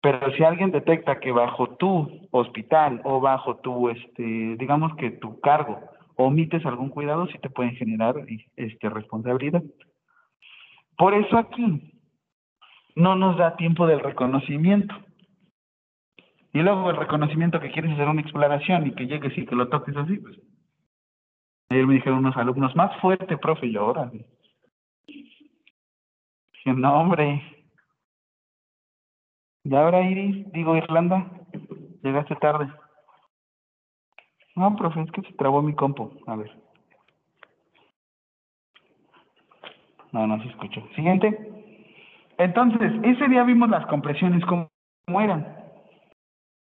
[0.00, 4.22] Pero si alguien detecta que bajo tu hospital o bajo tu, este,
[4.56, 5.80] digamos que tu cargo,
[6.14, 8.14] omites algún cuidado, sí te pueden generar
[8.54, 9.64] este, responsabilidad.
[10.96, 11.92] Por eso aquí
[12.94, 14.94] no nos da tiempo del reconocimiento.
[16.52, 19.66] Y luego el reconocimiento que quieres hacer una exploración y que llegues y que lo
[19.66, 20.38] toques así, pues.
[21.68, 24.10] Ayer me dijeron unos alumnos, más fuerte, profe, y ahora.
[25.06, 27.42] Dije, no, hombre.
[29.64, 31.28] Y ahora, Iris, digo, Irlanda,
[32.02, 32.72] llegaste tarde.
[34.54, 36.12] No, profe, es que se trabó mi compu.
[36.26, 36.50] A ver.
[40.12, 40.86] No, no se escuchó.
[40.94, 41.36] Siguiente.
[42.38, 44.70] Entonces, ese día vimos las compresiones, cómo,
[45.04, 45.56] cómo eran.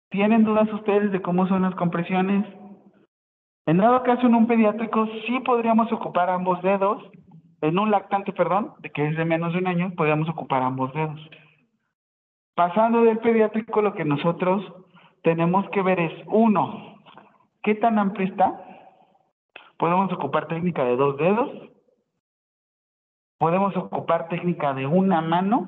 [0.09, 2.45] ¿Tienen dudas ustedes de cómo son las compresiones?
[3.69, 7.03] En dado caso, en un pediátrico, sí podríamos ocupar ambos dedos.
[7.61, 10.91] En un lactante, perdón, de que es de menos de un año, podríamos ocupar ambos
[10.91, 11.19] dedos.
[12.55, 14.65] Pasando del pediátrico, lo que nosotros
[15.21, 16.95] tenemos que ver es, uno,
[17.61, 18.59] ¿qué tan amplio está?
[19.77, 21.51] Podemos ocupar técnica de dos dedos.
[23.37, 25.67] Podemos ocupar técnica de una mano.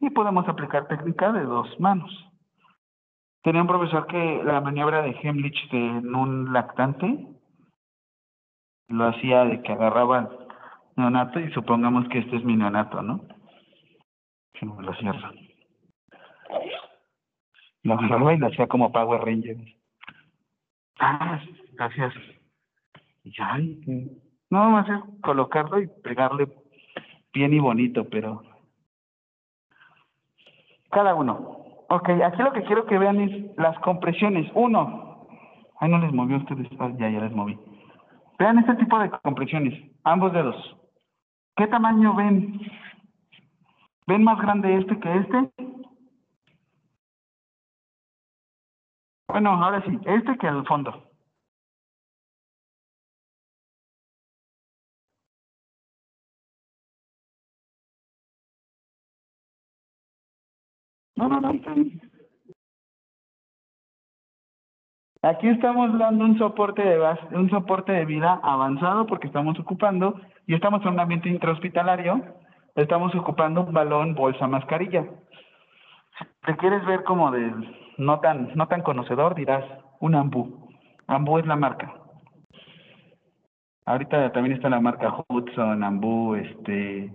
[0.00, 2.33] Y podemos aplicar técnica de dos manos.
[3.44, 7.26] Tenía un profesor que la maniobra de Hemlich de, en un lactante
[8.88, 10.28] lo hacía de que agarraba el
[10.96, 13.20] neonato y supongamos que este es mi neonato, ¿no?
[14.54, 15.30] Que no me lo cierra.
[17.82, 19.60] Lo agarraba y lo hacía como Power Rangers.
[20.98, 21.38] Ah,
[21.74, 22.14] gracias.
[23.24, 23.58] Y ya,
[24.48, 26.48] no, más es colocarlo y pegarle
[27.34, 28.42] bien y bonito, pero
[30.90, 31.63] cada uno.
[31.94, 34.50] Ok, aquí lo que quiero que vean es las compresiones.
[34.54, 35.28] Uno,
[35.78, 37.56] ay, no les movió a ustedes, ah, ya, ya les moví.
[38.36, 40.56] Vean este tipo de compresiones, ambos dedos.
[41.54, 42.60] ¿Qué tamaño ven?
[44.08, 45.50] ¿Ven más grande este que este?
[49.28, 51.13] Bueno, ahora sí, este que el fondo.
[61.16, 61.52] No, no, no.
[65.22, 70.20] Aquí estamos dando un soporte de bas- un soporte de vida avanzado porque estamos ocupando
[70.46, 72.22] y estamos en un ambiente intrahospitalario,
[72.74, 75.04] estamos ocupando un balón, bolsa, mascarilla.
[76.18, 77.52] Si te quieres ver como de
[77.96, 79.64] no tan no tan conocedor, dirás
[80.00, 80.68] un Ambu.
[81.06, 81.94] Ambu es la marca.
[83.86, 87.12] Ahorita también está la marca Hudson, Ambu, este,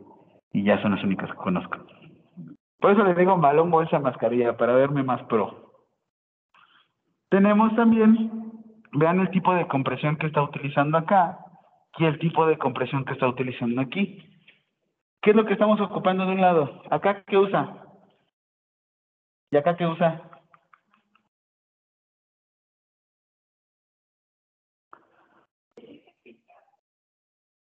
[0.54, 1.78] y ya son las únicas que conozco.
[2.80, 5.74] Por eso le digo balón, bolsa, mascarilla, para verme más pro.
[7.30, 8.54] Tenemos también,
[8.94, 11.40] vean el tipo de compresión que está utilizando acá
[11.98, 14.26] y el tipo de compresión que está utilizando aquí.
[15.22, 16.82] ¿Qué es lo que estamos ocupando de un lado?
[16.90, 17.86] ¿Acá qué usa?
[19.52, 20.22] ¿Y acá qué usa?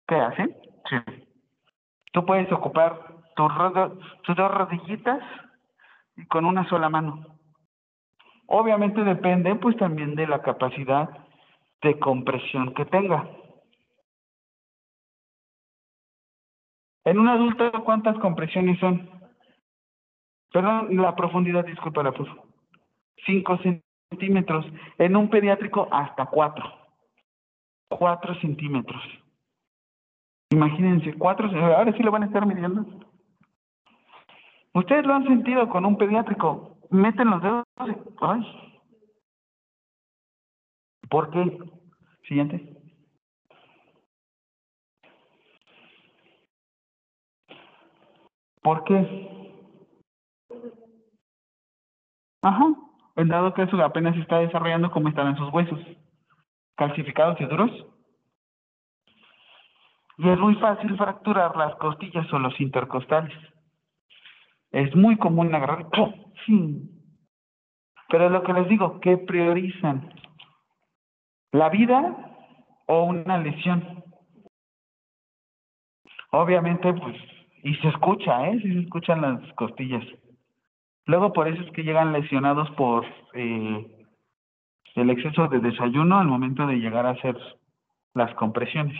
[0.07, 0.43] ¿Qué hace?
[0.89, 0.97] Sí.
[2.11, 3.51] Tú puedes ocupar tus,
[4.23, 5.21] tus dos rodillitas
[6.17, 7.25] y con una sola mano.
[8.47, 11.09] Obviamente depende pues también de la capacidad
[11.81, 13.29] de compresión que tenga.
[17.05, 19.09] En un adulto, ¿cuántas compresiones son?
[20.51, 22.27] Perdón, la profundidad, disculpa la prof.
[23.25, 23.59] 5
[24.09, 24.65] centímetros.
[24.97, 26.65] En un pediátrico, hasta 4.
[27.89, 29.01] 4 centímetros.
[30.49, 32.85] Imagínense, 4 ahora sí lo van a estar midiendo.
[34.77, 36.77] Ustedes lo han sentido con un pediátrico.
[36.91, 37.65] Meten los dedos.
[38.21, 38.41] Ay.
[41.09, 41.57] ¿Por qué?
[42.27, 42.77] Siguiente.
[48.61, 49.63] ¿Por qué?
[52.43, 52.65] Ajá.
[53.15, 55.79] En dado que eso apenas está desarrollando, ¿cómo están sus huesos?
[56.75, 57.71] ¿Calcificados y duros?
[60.19, 63.33] Y es muy fácil fracturar las costillas o los intercostales.
[64.71, 65.87] Es muy común agarrar.
[66.45, 66.89] Sí.
[68.09, 70.13] Pero lo que les digo, ¿qué priorizan?
[71.51, 72.15] ¿La vida
[72.85, 74.03] o una lesión?
[76.31, 77.15] Obviamente, pues,
[77.63, 78.59] y se escucha, ¿eh?
[78.61, 80.03] Sí se escuchan las costillas.
[81.05, 84.05] Luego por eso es que llegan lesionados por eh,
[84.95, 87.37] el exceso de desayuno al momento de llegar a hacer
[88.13, 88.99] las compresiones.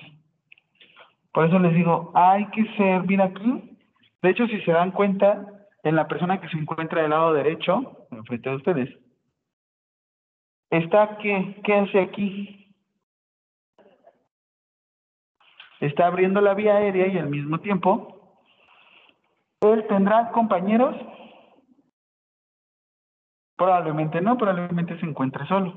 [1.33, 3.77] Por eso les digo, hay que ser, mira aquí,
[4.21, 5.45] de hecho si se dan cuenta,
[5.87, 8.99] en la persona que se encuentra del lado derecho, enfrente de ustedes,
[10.69, 11.61] está ¿qué?
[11.63, 12.75] ¿Qué hace aquí?
[15.79, 18.39] Está abriendo la vía aérea y al mismo tiempo,
[19.61, 20.95] él tendrá compañeros
[23.57, 25.75] Probablemente no, probablemente se encuentre solo.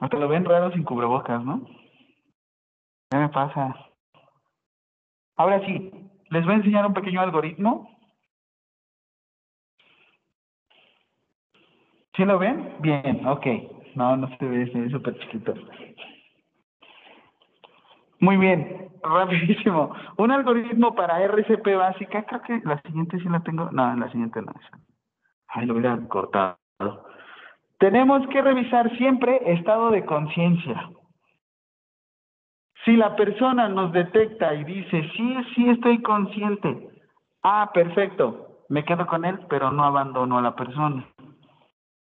[0.00, 1.64] Hasta lo ven raro sin cubrebocas, ¿no?
[3.08, 3.76] ¿Qué me pasa?
[5.36, 5.92] Ahora sí,
[6.30, 7.99] les voy a enseñar un pequeño algoritmo.
[12.20, 12.74] ¿Sí lo ven?
[12.80, 13.46] Bien, ok.
[13.94, 15.54] No, no se ve, se ve súper chiquito.
[18.18, 19.94] Muy bien, rapidísimo.
[20.18, 23.70] Un algoritmo para RCP básica, creo que la siguiente sí la tengo.
[23.70, 24.52] No, la siguiente no.
[25.48, 26.58] Ay, lo hubiera cortado.
[27.78, 30.90] Tenemos que revisar siempre estado de conciencia.
[32.84, 36.86] Si la persona nos detecta y dice, sí, sí estoy consciente,
[37.42, 41.09] ah, perfecto, me quedo con él, pero no abandono a la persona.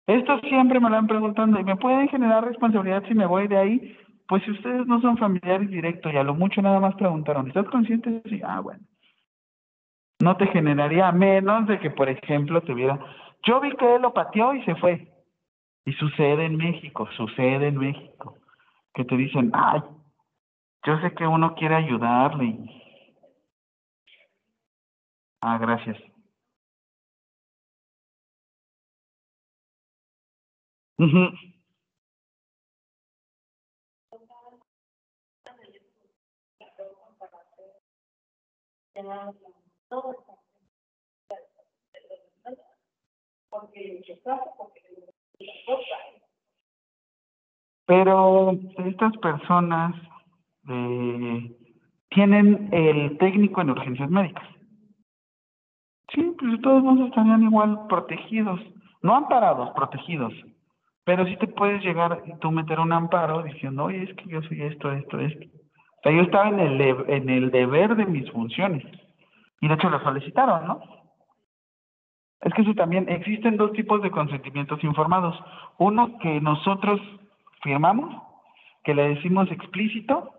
[0.07, 3.57] Esto siempre me lo han preguntando y me pueden generar responsabilidad si me voy de
[3.57, 3.97] ahí,
[4.29, 7.67] pues si ustedes no son familiares directos y a lo mucho nada más preguntaron, ¿estás
[7.69, 8.23] consciente?
[8.29, 8.81] Sí, ah, bueno.
[10.21, 12.99] No te generaría menos de que, por ejemplo, tuviera,
[13.45, 15.09] yo vi que él lo pateó y se fue.
[15.85, 18.37] Y sucede en México, sucede en México,
[18.95, 19.81] que te dicen, ay,
[20.87, 22.59] yo sé que uno quiere ayudarle.
[25.41, 26.12] Ah, gracias.
[47.87, 48.53] Pero
[48.87, 49.95] estas personas
[50.69, 51.57] eh,
[52.11, 54.49] tienen el técnico en urgencias médicas.
[56.15, 58.61] Sí, pues todos modos estarían igual protegidos,
[59.03, 60.33] no amparados, protegidos.
[61.05, 64.43] Pero sí te puedes llegar y tú meter un amparo diciendo, oye, es que yo
[64.43, 65.47] soy esto, esto, esto.
[65.47, 68.85] O sea, yo estaba en el, en el deber de mis funciones.
[69.61, 70.81] Y de hecho lo solicitaron, ¿no?
[72.41, 75.39] Es que eso también, existen dos tipos de consentimientos informados.
[75.79, 77.01] Uno que nosotros
[77.63, 78.21] firmamos,
[78.83, 80.33] que le decimos explícito,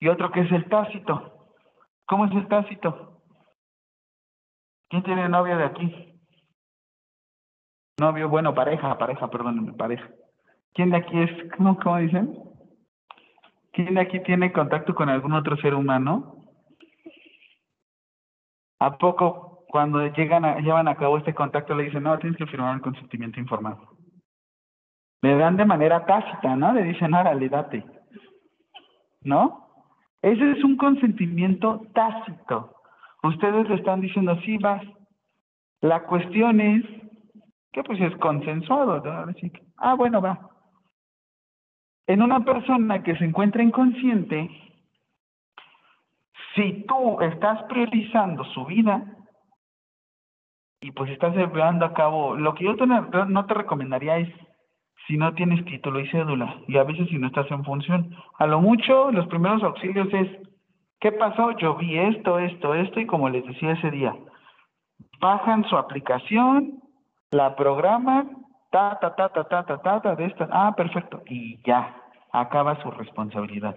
[0.00, 1.32] y otro que es el tácito.
[2.06, 3.20] ¿Cómo es el tácito?
[4.88, 6.15] ¿Quién tiene novia de aquí?
[7.98, 10.06] Novio, bueno, pareja, pareja, perdónenme, pareja.
[10.74, 12.38] ¿Quién de aquí es, cómo, cómo dicen?
[13.72, 16.36] ¿Quién de aquí tiene contacto con algún otro ser humano?
[18.78, 22.46] ¿A poco cuando llegan a, llevan a cabo este contacto le dicen, no, tienes que
[22.46, 23.96] firmar un consentimiento informado?
[25.22, 26.74] Le dan de manera tácita, ¿no?
[26.74, 27.82] Le dicen, órale, date.
[29.22, 29.68] ¿No?
[30.20, 32.74] Ese es un consentimiento tácito.
[33.22, 34.82] Ustedes le están diciendo, sí, vas.
[35.80, 36.84] La cuestión es
[37.76, 39.30] que pues es consensuado, ¿no?
[39.30, 40.48] Así que, ah, bueno, va.
[42.06, 44.48] En una persona que se encuentra inconsciente,
[46.54, 49.04] si tú estás priorizando su vida
[50.80, 54.32] y pues estás llevando a cabo, lo que yo no te recomendaría es
[55.06, 58.16] si no tienes título y cédula y a veces si no estás en función.
[58.38, 60.30] A lo mucho, los primeros auxilios es,
[60.98, 61.50] ¿qué pasó?
[61.58, 64.16] Yo vi esto, esto, esto y como les decía ese día,
[65.20, 66.85] bajan su aplicación,
[67.30, 71.94] la programan, ta, ta, ta, ta, ta, ta, ta, de esta, ah, perfecto, y ya,
[72.32, 73.76] acaba su responsabilidad.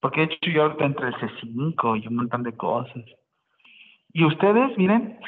[0.00, 3.04] Porque de hecho yo entre el C5 y un montón de cosas.
[4.12, 5.18] Y ustedes, miren,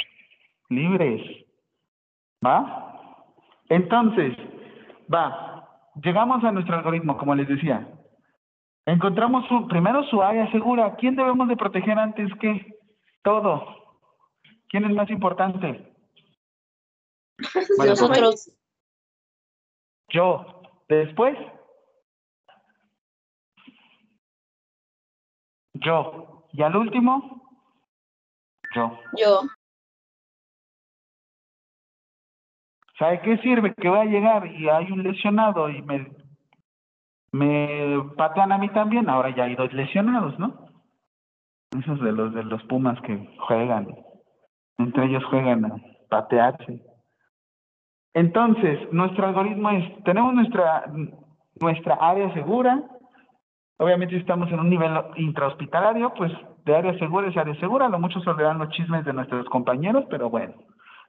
[0.68, 1.22] libres.
[2.44, 2.94] ¿Va?
[3.68, 4.36] Entonces,
[5.12, 5.66] va.
[6.02, 7.88] Llegamos a nuestro algoritmo, como les decía.
[8.84, 10.94] Encontramos su, primero su área segura.
[10.96, 12.78] ¿Quién debemos de proteger antes que
[13.22, 13.66] todo?
[14.68, 15.95] ¿Quién es más importante?
[17.78, 18.52] Nosotros.
[20.08, 20.62] Yo.
[20.88, 21.36] Después.
[25.74, 26.46] Yo.
[26.52, 27.42] Y al último.
[28.74, 28.98] Yo.
[29.16, 29.42] Yo.
[32.98, 33.74] ¿Sabe qué sirve?
[33.74, 36.10] Que voy a llegar y hay un lesionado y me,
[37.32, 39.10] me patean a mí también.
[39.10, 40.66] Ahora ya hay dos lesionados, ¿no?
[41.78, 43.94] Esos de los de los Pumas que juegan.
[44.78, 45.76] Entre ellos juegan a
[46.08, 46.85] patearse.
[48.16, 50.90] Entonces, nuestro algoritmo es, tenemos nuestra,
[51.60, 52.82] nuestra área segura.
[53.76, 56.32] Obviamente si estamos en un nivel intrahospitalario, pues
[56.64, 57.90] de área segura es área segura.
[57.90, 60.54] Lo mucho se olvidan los chismes de nuestros compañeros, pero bueno,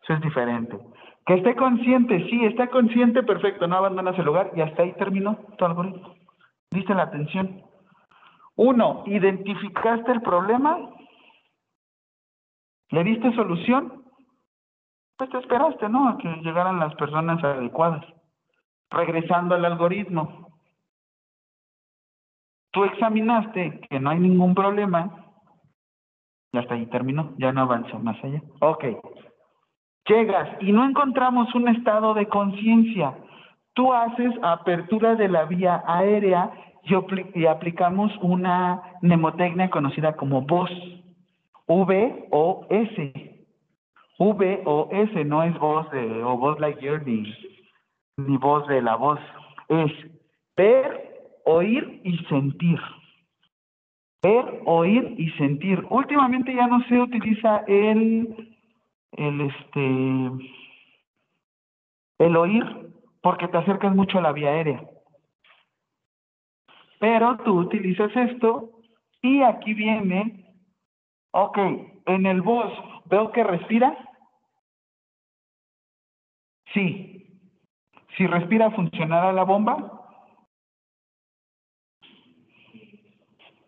[0.04, 0.78] eso es diferente.
[1.26, 5.38] Que esté consciente, sí, está consciente, perfecto, no abandonas el lugar y hasta ahí terminó
[5.58, 6.14] tu algoritmo.
[6.72, 7.62] Diste la atención.
[8.58, 10.78] Uno, identificaste el problema,
[12.90, 14.07] le diste solución,
[15.18, 16.10] pues te esperaste, ¿no?
[16.10, 18.06] A que llegaran las personas adecuadas.
[18.90, 20.48] Regresando al algoritmo.
[22.72, 25.28] Tú examinaste que no hay ningún problema
[26.52, 28.42] y hasta ahí terminó, ya no avanzó más allá.
[28.62, 28.86] Ok.
[30.08, 33.18] Llegas y no encontramos un estado de conciencia.
[33.74, 36.52] Tú haces apertura de la vía aérea
[37.36, 40.72] y, aplicamos una mnemotecnia conocida como voz.
[41.68, 43.37] V o S.
[44.20, 47.36] V o S no es voz de, o voz like ni,
[48.18, 49.20] ni voz de la voz.
[49.70, 49.92] Es
[50.56, 52.80] ver, oír y sentir.
[54.24, 55.86] Ver, oír y sentir.
[55.90, 58.58] Últimamente ya no se utiliza el,
[59.12, 60.32] el este,
[62.20, 62.64] el oír
[63.22, 64.84] porque te acercas mucho a la vía aérea.
[67.00, 68.72] Pero tú utilizas esto
[69.22, 70.48] y aquí viene
[71.40, 71.58] Ok,
[72.08, 72.74] en el voz,
[73.06, 73.96] ¿veo que respira?
[76.78, 77.26] Sí.
[78.16, 79.76] Si respira, ¿funcionará la bomba?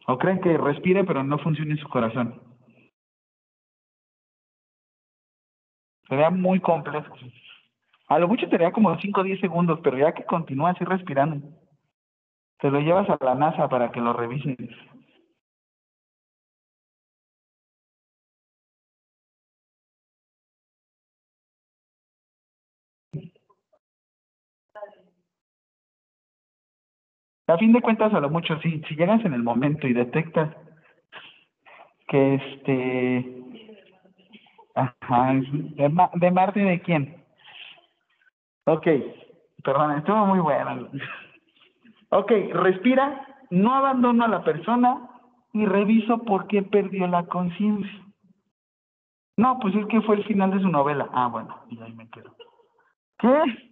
[0.05, 2.39] ¿O creen que respire pero no funcione su corazón?
[6.07, 7.16] Sería muy complejo.
[8.10, 10.84] A lo mucho te daría como 5 o 10 segundos, pero ya que continúa así
[10.86, 11.47] respirando,
[12.60, 14.55] te lo llevas a la NASA para que lo revisen.
[27.49, 30.55] A fin de cuentas, a lo mucho, si, si llegas en el momento y detectas
[32.07, 33.35] que este...
[34.75, 37.23] Ajá, de, de Marte de quién?
[38.65, 38.87] Ok,
[39.63, 40.89] perdón, estuvo muy bueno.
[42.09, 45.09] Ok, respira, no abandono a la persona
[45.53, 48.05] y reviso por qué perdió la conciencia.
[49.37, 51.09] No, pues es que fue el final de su novela.
[51.13, 52.35] Ah, bueno, y ahí me quedo.
[53.17, 53.68] ¿Qué?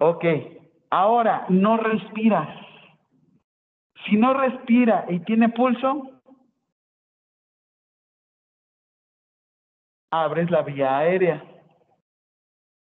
[0.00, 0.24] Ok,
[0.90, 2.48] ahora no respiras.
[4.06, 6.10] Si no respira y tiene pulso,
[10.10, 11.44] abres la vía aérea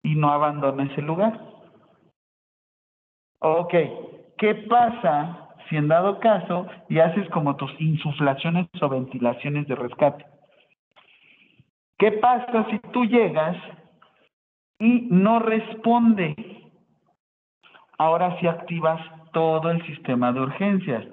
[0.03, 1.39] y no abandonas el lugar.
[3.39, 3.73] Ok,
[4.37, 10.25] ¿qué pasa si en dado caso y haces como tus insuflaciones o ventilaciones de rescate?
[11.97, 13.55] ¿Qué pasa si tú llegas
[14.79, 16.35] y no responde.
[17.97, 19.01] Ahora sí activas
[19.33, 21.05] todo el sistema de urgencias.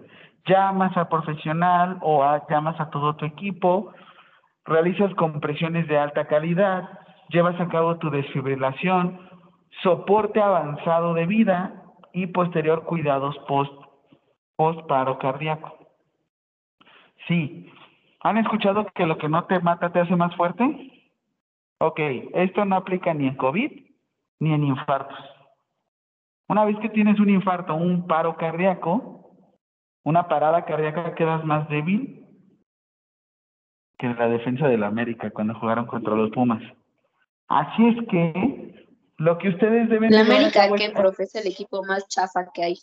[0.47, 3.93] Llamas al profesional o llamas a todo tu equipo,
[4.64, 6.89] realizas compresiones de alta calidad,
[7.30, 9.18] llevas a cabo tu desfibrilación,
[9.82, 11.82] soporte avanzado de vida
[12.12, 13.72] y posterior cuidados post,
[14.57, 15.76] post paro cardíaco.
[17.26, 17.70] Sí.
[18.20, 20.64] ¿Han escuchado que lo que no te mata te hace más fuerte?
[21.78, 22.01] Ok,
[22.35, 23.70] esto no aplica ni en COVID
[24.41, 25.34] ni en infartos.
[26.49, 29.30] Una vez que tienes un infarto, un paro cardíaco,
[30.03, 32.26] una parada cardíaca, quedas más débil
[33.99, 36.62] que la defensa de la América cuando jugaron contra los Pumas.
[37.49, 38.74] Así es que
[39.16, 42.64] lo que ustedes deben La América, cabo que profe, es el equipo más chafa que
[42.64, 42.78] hay.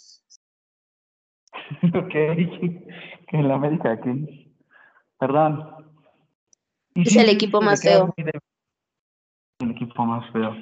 [1.93, 4.51] ok, que en la América, que
[5.19, 5.93] perdón.
[6.95, 8.13] Y Es el equipo más feo.
[9.59, 10.55] El equipo más feo.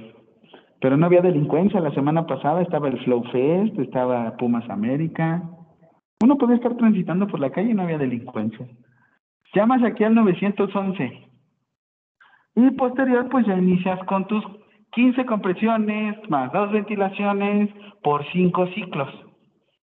[0.81, 1.79] Pero no había delincuencia.
[1.79, 5.43] La semana pasada estaba el Flow Fest, estaba Pumas América.
[6.21, 8.67] Uno puede estar transitando por la calle y no había delincuencia.
[9.53, 11.27] Llamas aquí al 911.
[12.55, 14.43] Y posterior, pues ya inicias con tus
[14.91, 17.69] 15 compresiones más dos ventilaciones
[18.03, 19.09] por cinco ciclos.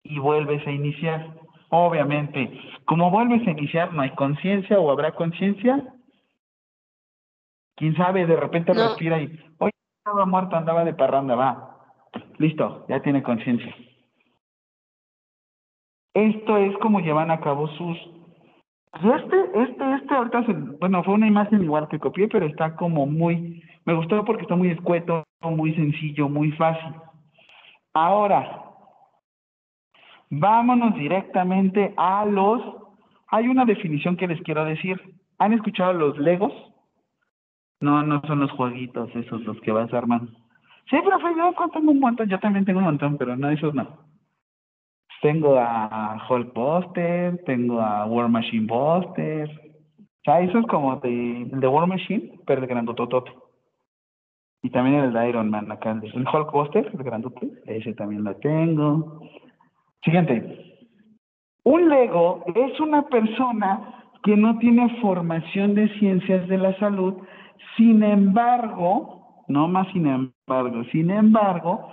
[0.04, 1.36] Y vuelves a iniciar.
[1.70, 2.52] Obviamente,
[2.86, 5.94] como vuelves a iniciar, no hay conciencia o habrá conciencia.
[7.76, 8.90] Quién sabe, de repente No.
[8.90, 9.72] respira y, oye,
[10.10, 11.78] estaba muerto, andaba de parranda, va.
[12.40, 13.76] Listo, ya tiene conciencia.
[16.16, 17.98] Esto es como llevan a cabo sus
[19.04, 22.76] y este, este, este ahorita, se- bueno, fue una imagen igual que copié, pero está
[22.76, 26.96] como muy, me gustó porque está muy escueto, muy sencillo, muy fácil.
[27.94, 28.64] Ahora,
[30.32, 32.62] vámonos directamente a los,
[33.28, 35.00] hay una definición que les quiero decir.
[35.38, 36.52] ¿Han escuchado los Legos?
[37.82, 40.32] No, no son los jueguitos esos los que vas armando.
[40.90, 43.88] Sí, profe, yo tengo un montón, yo también tengo un montón, pero no, esos no.
[45.22, 49.50] Tengo a Hulk Buster, tengo a War Machine Buster.
[50.00, 53.32] O sea, eso es como de, el de War Machine, pero el grandototote.
[54.62, 58.24] Y también el de Iron Man, acá, el el Hulk Buster, el grandote, ese también
[58.24, 59.22] lo tengo.
[60.04, 60.78] Siguiente.
[61.64, 67.16] Un Lego es una persona que no tiene formación de ciencias de la salud,
[67.78, 71.90] sin embargo, no más sin embargo, sin embargo,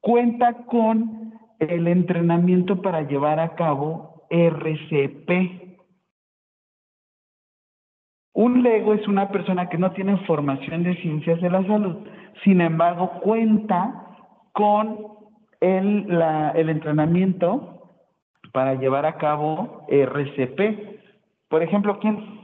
[0.00, 5.62] cuenta con el entrenamiento para llevar a cabo RCP.
[8.34, 12.06] Un Lego es una persona que no tiene formación de ciencias de la salud,
[12.44, 14.06] sin embargo cuenta
[14.52, 14.98] con
[15.60, 16.10] el,
[16.54, 17.92] el entrenamiento
[18.52, 20.60] para llevar a cabo RCP.
[21.48, 22.42] Por ejemplo, ¿quién?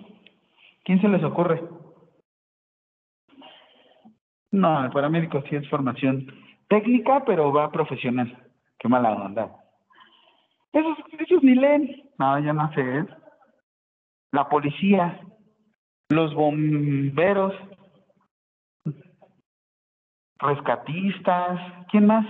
[0.84, 1.62] ¿Quién se les ocurre?
[4.50, 6.26] No, el paramédico sí es formación
[6.68, 8.36] técnica, pero va profesional.
[8.78, 9.50] Qué mala onda.
[10.72, 12.10] Esos, esos ni leen.
[12.18, 12.80] No, ya no sé.
[12.80, 13.06] ¿eh?
[14.32, 15.20] La policía,
[16.10, 17.54] los bomberos,
[20.38, 22.26] rescatistas, ¿quién más?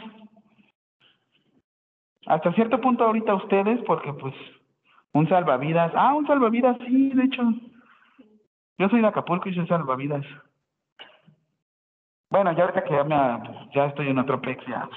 [2.27, 4.35] Hasta cierto punto ahorita ustedes, porque pues
[5.13, 5.93] un salvavidas.
[5.95, 7.43] Ah, un salvavidas, sí, de hecho.
[8.79, 10.25] Yo soy de Acapulco y soy salvavidas.
[12.31, 13.17] Bueno, ya ahorita que ya, me,
[13.75, 14.89] ya estoy en otro pex, ya.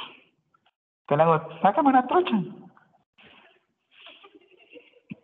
[1.08, 2.36] Te le hago, sácame una trocha.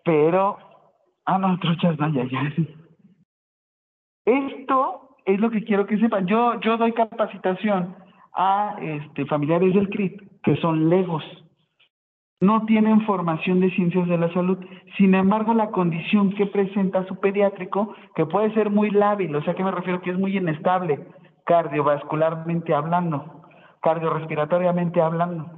[0.03, 0.57] Pero,
[1.25, 2.53] ah, no, trochas no, ya, ya.
[4.25, 6.27] Esto es lo que quiero que sepan.
[6.27, 7.95] Yo, yo doy capacitación
[8.33, 11.23] a este, familiares del CRIT, que son legos.
[12.39, 14.59] No tienen formación de ciencias de la salud.
[14.97, 19.55] Sin embargo, la condición que presenta su pediátrico, que puede ser muy lábil, o sea,
[19.55, 21.05] que me refiero que es muy inestable,
[21.47, 23.41] cardiovascularmente hablando,
[23.81, 25.49] cardiorrespiratoriamente hablando.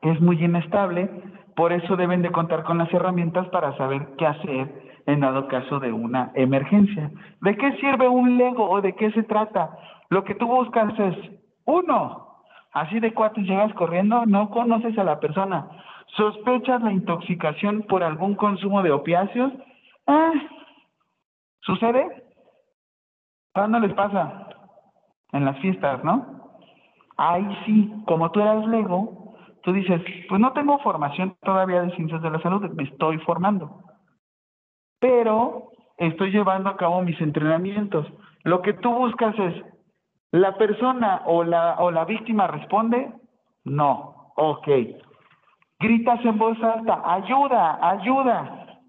[0.00, 1.10] Es muy inestable,
[1.54, 5.78] por eso deben de contar con las herramientas para saber qué hacer en dado caso
[5.78, 7.10] de una emergencia.
[7.42, 9.78] ¿De qué sirve un Lego o de qué se trata?
[10.08, 11.16] Lo que tú buscas es,
[11.66, 12.40] uno,
[12.72, 15.68] así de cuatro llegas corriendo, no conoces a la persona,
[16.16, 19.52] sospechas la intoxicación por algún consumo de opiáceos,
[20.06, 20.32] ah,
[21.60, 22.24] ¿sucede?
[23.52, 24.45] ¿Cuándo les pasa?
[25.36, 26.24] En las fiestas, ¿no?
[27.18, 32.22] Ahí sí, como tú eras Lego, tú dices, pues no tengo formación todavía de ciencias
[32.22, 33.82] de la salud, me estoy formando.
[34.98, 38.06] Pero estoy llevando a cabo mis entrenamientos.
[38.44, 39.54] Lo que tú buscas es,
[40.30, 43.12] ¿la persona o la, o la víctima responde?
[43.64, 44.32] No.
[44.36, 44.68] Ok.
[45.78, 48.80] Gritas en voz alta, ayuda, ayuda.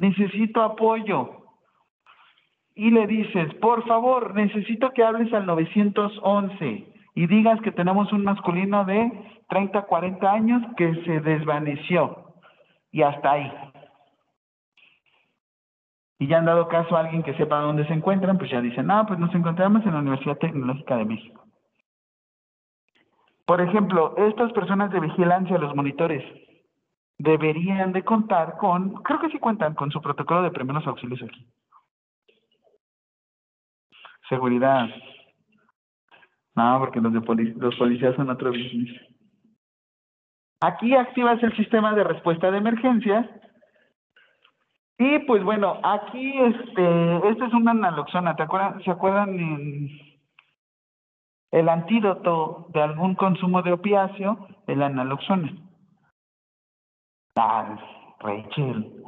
[0.00, 1.41] Necesito apoyo.
[2.74, 8.24] Y le dices, por favor, necesito que hables al 911 y digas que tenemos un
[8.24, 9.12] masculino de
[9.48, 12.18] 30, 40 años que se desvaneció.
[12.90, 13.52] Y hasta ahí.
[16.18, 18.90] Y ya han dado caso a alguien que sepa dónde se encuentran, pues ya dicen,
[18.90, 21.44] ah, pues nos encontramos en la Universidad Tecnológica de México.
[23.44, 26.22] Por ejemplo, estas personas de vigilancia, los monitores,
[27.18, 31.46] deberían de contar con, creo que sí cuentan con su protocolo de primeros auxilios aquí.
[34.28, 34.88] Seguridad.
[36.54, 38.90] No, porque los, de poli- los policías son otro business.
[40.60, 43.26] Aquí activas el sistema de respuesta de emergencias.
[44.98, 48.80] Y pues bueno, aquí este, esta es una naloxona, ¿te acuerdan?
[48.84, 49.88] ¿Se acuerdan
[51.50, 54.46] el antídoto de algún consumo de opiáceo?
[54.68, 55.52] El naloxona.
[57.36, 57.76] Ah,
[58.20, 59.01] Rachel.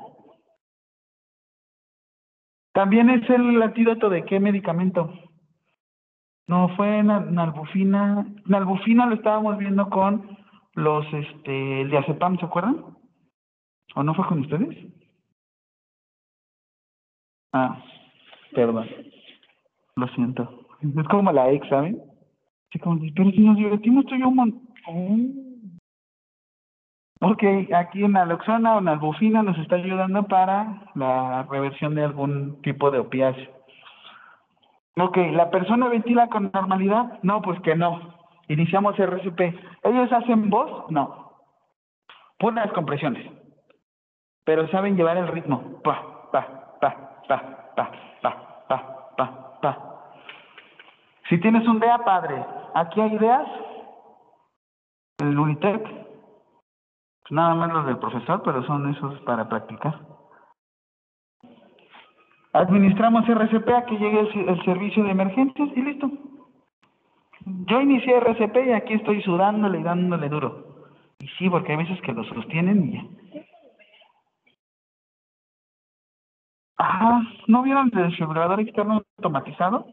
[2.75, 5.13] También es el antídoto de qué medicamento?
[6.49, 8.27] No, fue na- nalbufina.
[8.47, 10.37] Nalbufina lo estábamos viendo con
[10.75, 12.85] los, este, el diazepam, ¿se acuerdan?
[13.95, 14.77] ¿O no fue con ustedes?
[17.53, 17.81] Ah,
[18.53, 18.89] perdón.
[19.95, 20.67] Lo siento.
[20.83, 22.03] Es como la ex, ¿saben?
[22.71, 25.44] Así como, pero si nos divertimos tú y yo un montón.
[27.21, 27.43] Ok,
[27.75, 33.51] aquí naloxona o nalbufina nos está ayudando para la reversión de algún tipo de opiáceo.
[34.97, 37.19] Ok, ¿la persona ventila con normalidad?
[37.23, 38.15] No, pues que no.
[38.49, 39.41] Iniciamos RCP.
[39.85, 40.91] ¿Ellos hacen voz?
[40.91, 41.33] No.
[42.39, 43.31] Puras compresiones.
[44.45, 45.81] Pero saben llevar el ritmo.
[45.83, 47.91] Pa, pa, pa, pa, pa,
[48.21, 49.79] pa, pa, pa, pa.
[51.29, 52.45] Si tienes un DEA, padre.
[52.75, 53.49] ¿Aquí hay ideas?
[55.19, 56.04] El Unitec.
[57.25, 59.99] Pues nada más los del profesor, pero son esos para practicar.
[62.53, 66.11] Administramos RCP a que llegue el, servicio de emergencias y listo.
[67.41, 70.93] Yo inicié RCP y aquí estoy sudándole y dándole duro.
[71.19, 73.45] Y sí, porque hay veces que lo sostienen y ya.
[76.77, 79.87] Ajá, ¿no vieron el desfibrilador externo automatizado?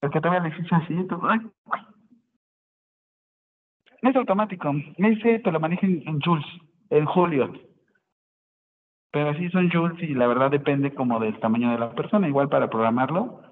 [0.00, 0.94] El que todavía le así,
[1.28, 1.40] ay.
[4.02, 4.72] Es automático.
[4.96, 6.46] Ese te lo manejan en Jules,
[6.90, 7.52] en Julio.
[9.12, 12.28] Pero sí son Joules y la verdad depende como del tamaño de la persona.
[12.28, 13.42] Igual para programarlo,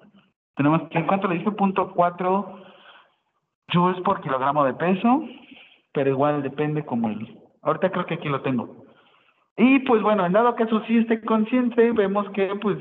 [0.56, 1.50] tenemos que, ¿en cuánto le dije?
[1.50, 2.62] Punto cuatro
[3.72, 5.24] Joules por kilogramo de peso,
[5.92, 7.38] pero igual depende como el...
[7.62, 8.86] Ahorita creo que aquí lo tengo.
[9.56, 12.78] Y pues bueno, en dado caso sí esté consciente, vemos que pues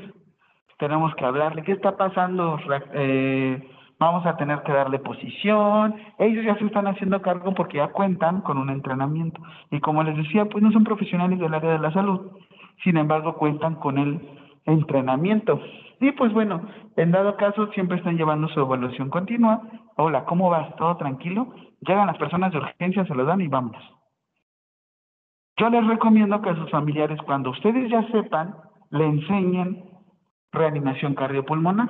[0.78, 2.58] tenemos que hablarle qué está pasando,
[2.94, 3.68] eh,
[3.98, 8.40] vamos a tener que darle posición, ellos ya se están haciendo cargo porque ya cuentan
[8.42, 9.40] con un entrenamiento
[9.70, 12.32] y como les decía, pues no son profesionales del área de la salud,
[12.84, 14.20] sin embargo cuentan con el
[14.66, 15.60] entrenamiento.
[16.00, 16.62] Y pues bueno,
[16.96, 19.62] en dado caso siempre están llevando su evaluación continua.
[19.96, 20.74] Hola, ¿cómo vas?
[20.76, 21.52] ¿Todo tranquilo?
[21.80, 23.82] Llegan las personas de urgencia, se lo dan y vámonos.
[25.56, 28.54] Yo les recomiendo que a sus familiares, cuando ustedes ya sepan,
[28.90, 29.84] le enseñen
[30.52, 31.88] reanimación cardiopulmonar.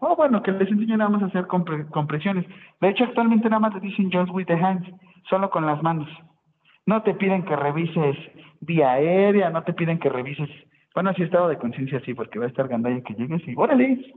[0.00, 2.46] O bueno, que les enseñen nada más a hacer compre- compresiones.
[2.80, 4.88] De hecho, actualmente nada más les dicen just with the hands,
[5.28, 6.08] solo con las manos.
[6.86, 8.16] No te piden que revises
[8.60, 10.48] vía aérea, no te piden que revises.
[10.94, 14.14] Bueno, sí, estado de conciencia, sí, porque va a estar gandalla que llegues y órale.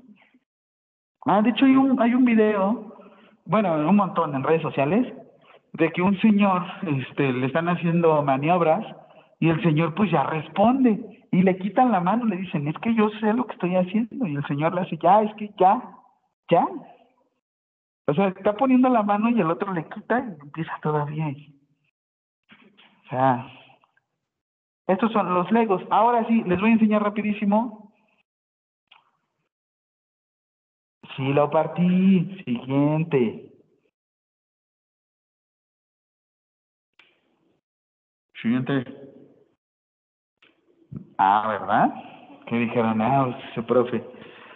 [1.25, 2.95] Ah, de hecho, hay un, hay un video,
[3.45, 5.13] bueno, un montón en redes sociales,
[5.73, 8.85] de que un señor este, le están haciendo maniobras
[9.39, 12.93] y el señor pues ya responde y le quitan la mano, le dicen, es que
[12.93, 15.81] yo sé lo que estoy haciendo y el señor le hace, ya, es que ya,
[16.47, 16.67] ya.
[18.05, 21.29] O sea, está poniendo la mano y el otro le quita y empieza todavía.
[21.29, 21.59] y-
[23.05, 23.47] O sea,
[24.87, 25.81] estos son los legos.
[25.89, 27.91] Ahora sí, les voy a enseñar rapidísimo.
[31.15, 32.43] Sí, lo partí.
[32.45, 33.49] Siguiente.
[38.39, 39.02] Siguiente.
[41.25, 41.93] Ah, ¿verdad?
[42.47, 43.01] ¿Qué dijeron?
[43.01, 44.03] Ah, ese profe.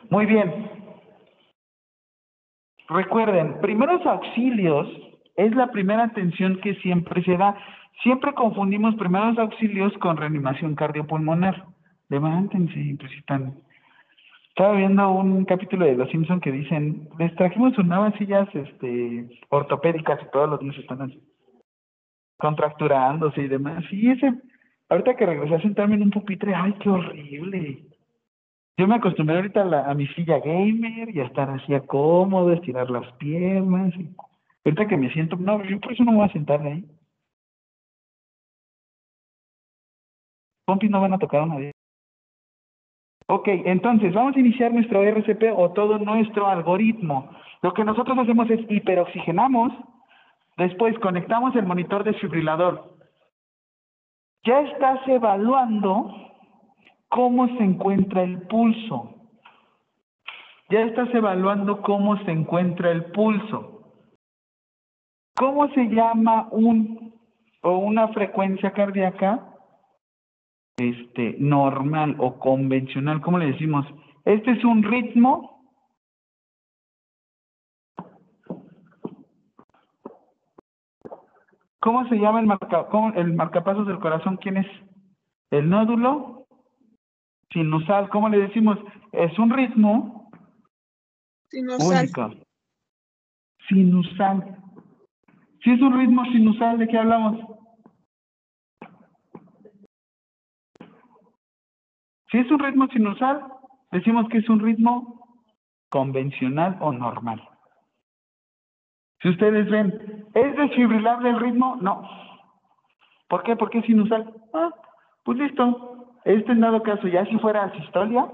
[0.09, 0.69] Muy bien.
[2.89, 4.85] Recuerden, primeros auxilios
[5.37, 7.55] es la primera atención que siempre se da.
[8.03, 11.63] Siempre confundimos primeros auxilios con reanimación cardiopulmonar.
[12.09, 13.59] Levántense, pues están.
[14.49, 20.19] Estaba viendo un capítulo de Los Simpson que dicen, les trajimos unas sillas este, ortopédicas
[20.21, 21.21] y todos los niños están así,
[22.37, 23.85] contracturándose y demás.
[23.91, 24.33] Y ese,
[24.89, 27.83] ahorita que regresé a sentarme en un pupitre, ¡ay, qué horrible!
[28.77, 31.81] Yo me acostumbré ahorita a, la- a mi silla gamer y a estar así a
[31.85, 33.93] cómodo, estirar las piernas.
[33.95, 34.09] y-
[34.65, 36.85] ahorita que me siento, no, yo por eso no me voy a sentar ahí.
[40.65, 41.71] Pompis no van a tocar una vez.
[43.29, 47.29] Ok, entonces vamos a iniciar nuestro RCP o todo nuestro algoritmo.
[47.61, 49.73] Lo que nosotros hacemos es hiperoxigenamos,
[50.57, 52.96] después conectamos el monitor desfibrilador.
[54.45, 56.11] Ya estás evaluando
[57.09, 59.13] cómo se encuentra el pulso.
[60.69, 63.73] Ya estás evaluando cómo se encuentra el pulso.
[65.37, 67.13] ¿Cómo se llama un
[67.61, 69.53] o una frecuencia cardíaca?
[70.77, 73.85] este, normal o convencional, ¿cómo le decimos?
[74.25, 75.56] Este es un ritmo
[81.79, 84.37] ¿Cómo se llama el, marca, cómo, el marcapasos del corazón?
[84.37, 84.67] ¿Quién es?
[85.51, 86.47] El nódulo
[87.51, 88.09] sinusal.
[88.09, 88.77] ¿Cómo le decimos?
[89.11, 90.31] Es un ritmo
[91.49, 92.03] Sinusal.
[92.03, 92.45] único.
[93.67, 94.57] Sinusal.
[95.63, 97.39] Si es un ritmo sinusal, ¿de qué hablamos?
[102.31, 103.41] Si es un ritmo sinusal,
[103.91, 105.17] decimos que es un ritmo
[105.89, 107.41] convencional o normal.
[109.21, 111.77] Si ustedes ven, ¿es desfibrilable el ritmo?
[111.81, 112.07] No.
[113.27, 113.55] ¿Por qué?
[113.55, 114.33] Porque es sinusal.
[114.53, 114.71] Ah,
[115.23, 116.05] pues listo.
[116.25, 118.27] Este en dado caso, ya si fuera asistolia,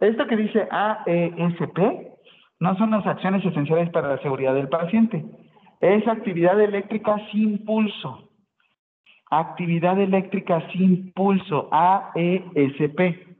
[0.00, 1.78] esto que dice AESP
[2.60, 5.24] no son las acciones esenciales para la seguridad del paciente.
[5.80, 8.30] Es actividad eléctrica sin pulso.
[9.30, 13.34] Actividad eléctrica sin pulso, AESP.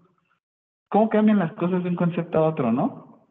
[0.88, 3.26] ¿Cómo cambian las cosas de un concepto a otro, no?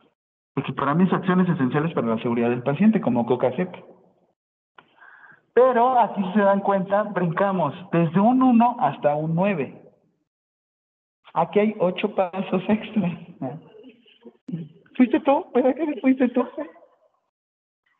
[0.54, 3.70] Porque para mí son acciones esenciales para la seguridad del paciente, como COCASEP.
[5.54, 9.82] Pero aquí se dan cuenta, brincamos desde un 1 hasta un 9.
[11.36, 13.20] Aquí hay ocho pasos extra.
[14.96, 15.46] ¿Fuiste tú?
[15.54, 16.48] ¿Verdad que fuiste tú?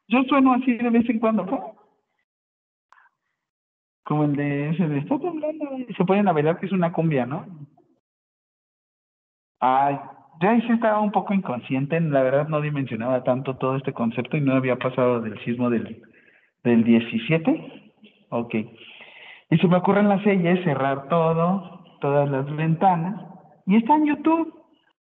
[0.08, 1.46] Yo sueno así de vez en cuando.
[1.46, 1.76] ¿cómo?
[4.04, 7.26] Como el de ese de está temblando y se ponen a que es una cumbia,
[7.26, 7.46] ¿no?
[9.60, 9.98] Ay,
[10.42, 14.36] yo ahí sí estaba un poco inconsciente, la verdad no dimensionaba tanto todo este concepto
[14.36, 16.04] y no había pasado del sismo del,
[16.64, 17.92] del 17.
[18.30, 18.56] Ok.
[19.50, 23.22] Y se me ocurre en la serie cerrar todo, todas las ventanas,
[23.66, 24.54] y está en YouTube.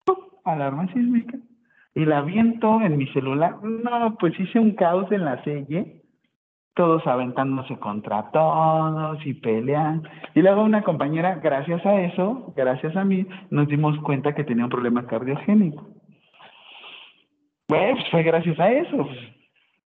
[0.05, 0.17] ¡Pum!
[0.45, 1.37] Alarma sísmica.
[1.95, 3.55] Y la viento en mi celular.
[3.63, 5.97] No, pues hice un caos en la serie
[6.77, 10.03] todos aventándose contra todos y pelean.
[10.35, 14.65] Y luego una compañera, gracias a eso, gracias a mí, nos dimos cuenta que tenía
[14.65, 15.87] un problema cardiogénico.
[17.67, 19.09] Pues fue gracias a eso.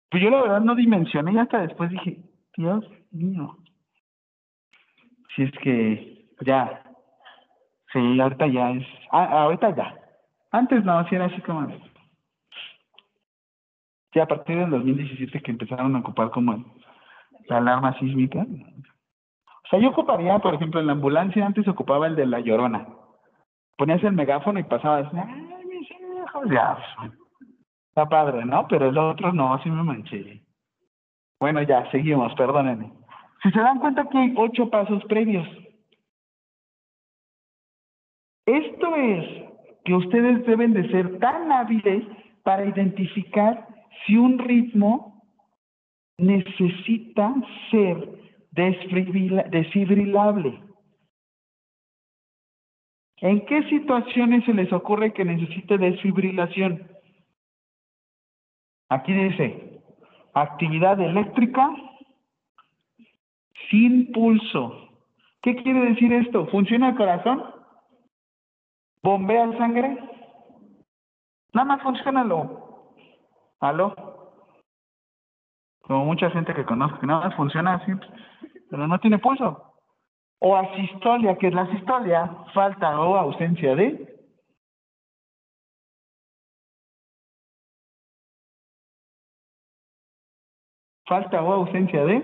[0.10, 2.18] Pues, yo la verdad no dimensioné y hasta después dije,
[2.55, 3.58] Dios mío.
[5.36, 6.84] Si es que ya,
[7.93, 9.95] sí, ahorita ya es, ah, ahorita ya.
[10.51, 11.68] Antes no, si era así como,
[14.14, 16.66] ya a partir del 2017 que empezaron a ocupar como
[17.47, 18.39] la alarma sísmica.
[18.39, 22.88] O sea, yo ocuparía, por ejemplo, en la ambulancia antes ocupaba el de la llorona.
[23.78, 26.78] Ponías el megáfono y pasabas, ay, mis hijos, ya.
[26.97, 27.12] pues,
[27.97, 28.67] Está padre, ¿no?
[28.67, 30.43] Pero el otro no, así me manché.
[31.39, 32.91] Bueno, ya, seguimos, perdónenme.
[33.41, 35.47] Si se dan cuenta que hay ocho pasos previos.
[38.45, 39.25] Esto es
[39.83, 42.03] que ustedes deben de ser tan hábiles
[42.43, 43.67] para identificar
[44.05, 45.23] si un ritmo
[46.19, 47.33] necesita
[47.71, 47.97] ser
[48.51, 50.61] desfibrila- desfibrilable.
[53.21, 56.96] ¿En qué situaciones se les ocurre que necesite desfibrilación?
[58.89, 59.81] Aquí dice,
[60.33, 61.69] actividad eléctrica
[63.69, 64.89] sin pulso.
[65.41, 66.47] ¿Qué quiere decir esto?
[66.47, 67.43] ¿Funciona el corazón?
[69.03, 69.97] ¿Bombea sangre?
[71.53, 72.93] Nada más funciona lo.
[73.59, 73.95] ¿Aló?
[75.81, 77.91] Como mucha gente que conozco, que nada más funciona así,
[78.69, 79.73] pero no tiene pulso.
[80.39, 84.16] O asistolia, que es la asistolia, falta o ausencia de.
[91.08, 92.16] Falta o ausencia de.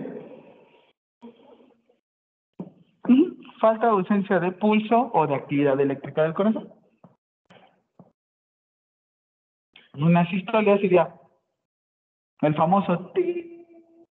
[3.08, 6.70] Y falta o ausencia de pulso o de actividad eléctrica del corazón.
[9.96, 11.14] Una sistolia sería
[12.42, 13.66] el famoso ti,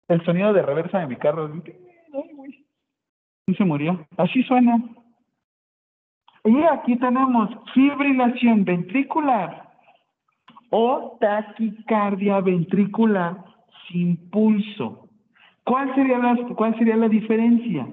[0.07, 1.51] el sonido de reversa de mi carro.
[3.47, 4.05] Y se murió.
[4.17, 4.77] Así suena.
[6.45, 9.69] Y aquí tenemos fibrilación ventricular
[10.69, 13.49] o taquicardia ventricular
[13.89, 15.07] sin pulso.
[15.63, 17.87] ¿Cuál sería la, cuál sería la diferencia?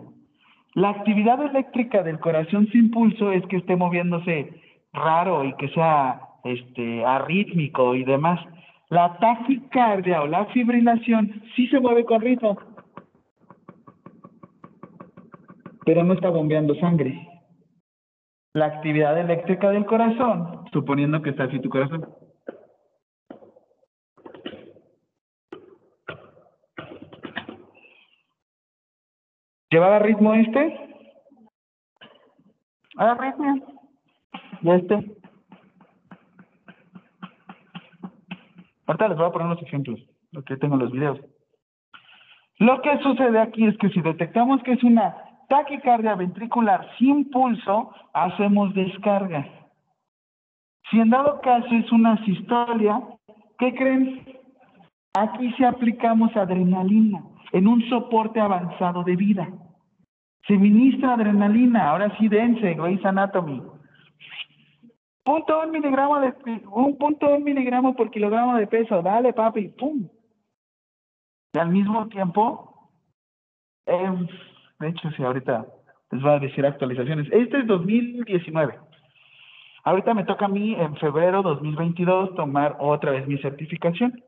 [0.74, 4.60] La actividad eléctrica del corazón sin pulso es que esté moviéndose
[4.92, 8.40] raro y que sea este arrítmico y demás.
[8.90, 12.56] La taquicardia o la fibrilación sí se mueve con ritmo,
[15.84, 17.22] pero no está bombeando sangre.
[18.54, 22.06] la actividad eléctrica del corazón, suponiendo que está así tu corazón.
[29.70, 30.78] ¿Llevaba ritmo este?
[32.96, 33.56] Ah, ritmo.
[34.62, 35.16] ¿Y este?
[38.86, 40.00] Ahorita les voy a poner unos ejemplos,
[40.30, 41.18] lo que tengo en los videos.
[42.58, 45.16] Lo que sucede aquí es que si detectamos que es una
[45.48, 49.46] taquicardia ventricular sin pulso, hacemos descarga.
[50.90, 53.02] Si en dado caso es una sistolia,
[53.58, 54.24] ¿qué creen?
[55.14, 57.22] Aquí sí aplicamos adrenalina
[57.56, 59.48] en un soporte avanzado de vida.
[60.46, 63.62] Se ministra adrenalina, ahora sí dense, Grey's Anatomy.
[65.24, 66.34] Punto un miligramo de,
[66.70, 70.06] un punto un miligramo por kilogramo de peso, dale papi, pum.
[71.54, 72.90] Y al mismo tiempo,
[73.86, 74.26] eh,
[74.78, 75.66] de hecho, sí, ahorita
[76.10, 77.26] les voy a decir actualizaciones.
[77.32, 78.78] Este es 2019.
[79.82, 84.22] Ahorita me toca a mí en febrero 2022 tomar otra vez mi certificación.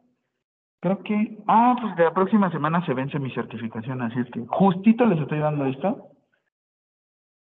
[0.81, 4.45] Creo que, ah, pues de la próxima semana se vence mi certificación, así es que
[4.47, 6.09] justito les estoy dando esto.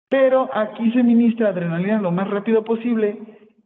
[0.09, 3.17] Pero aquí se ministra adrenalina lo más rápido posible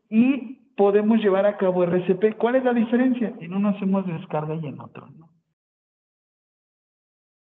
[0.09, 2.37] y podemos llevar a cabo RCP.
[2.37, 3.33] ¿Cuál es la diferencia?
[3.39, 5.29] En uno hacemos descarga y en otro no.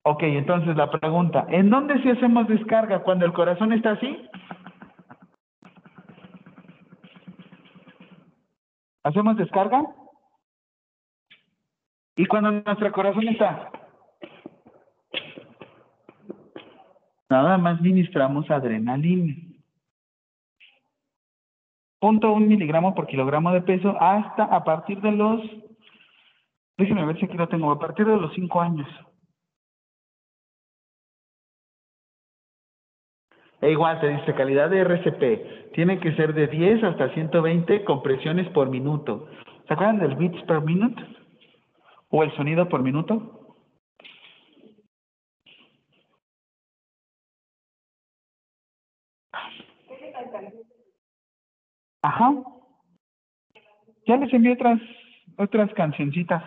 [0.04, 3.02] Ok, entonces la pregunta, ¿en dónde sí hacemos descarga?
[3.02, 4.16] ¿Cuando el corazón está así?
[9.02, 9.84] ¿Hacemos descarga?
[12.16, 13.70] ¿Y cuando nuestro corazón está?
[17.28, 19.34] Nada más ministramos adrenalina.
[21.98, 25.40] Punto un miligramo por kilogramo de peso hasta a partir de los,
[26.78, 28.88] déjenme ver si aquí lo tengo, a partir de los cinco años.
[33.60, 35.72] E igual te dice calidad de RCP.
[35.72, 39.28] Tiene que ser de 10 hasta 120 compresiones por minuto.
[39.66, 41.15] ¿Se acuerdan del beats per minute?
[42.08, 43.56] ¿O el sonido por minuto?
[52.02, 52.32] Ajá.
[54.06, 54.80] Ya les envié otras,
[55.36, 56.42] otras cancioncitas.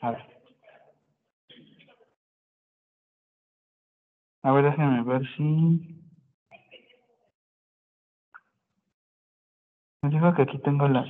[0.00, 0.34] A ver.
[4.42, 5.42] A ver, déjenme ver si...
[10.02, 11.08] Me dijo que aquí tengo las...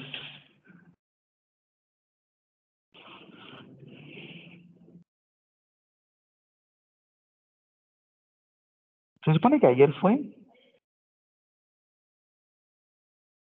[9.24, 10.20] Se supone que ayer fue.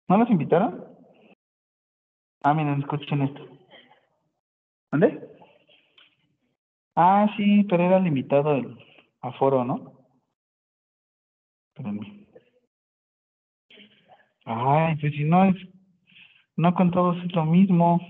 [0.07, 0.85] ¿No los invitaron?
[2.43, 3.47] Ah, miren, escuchen esto.
[4.91, 5.29] ¿Dónde?
[6.95, 8.77] Ah, sí, pero era limitado el
[9.21, 9.93] aforo, ¿no?
[11.69, 12.27] Espérenme.
[14.43, 15.55] Ay, pues si no es,
[16.57, 18.01] no con todos es lo mismo.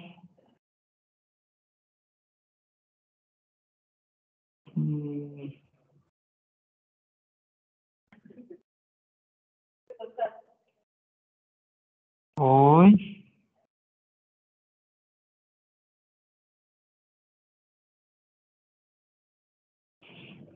[12.44, 13.24] Hoy.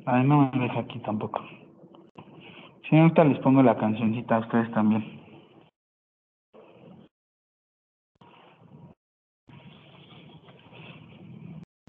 [0.07, 1.41] Ay, no me deja aquí tampoco.
[2.89, 5.03] Sí, ahorita les pongo la cancioncita a ustedes también.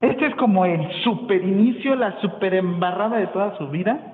[0.03, 4.13] Este es como el super inicio, la super embarrada de toda su vida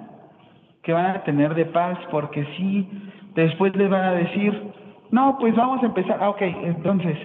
[0.85, 2.89] que van a tener de paz, porque sí,
[3.35, 4.73] después les van a decir,
[5.13, 6.19] no, pues vamos a empezar.
[6.21, 7.19] Ah, ok, entonces,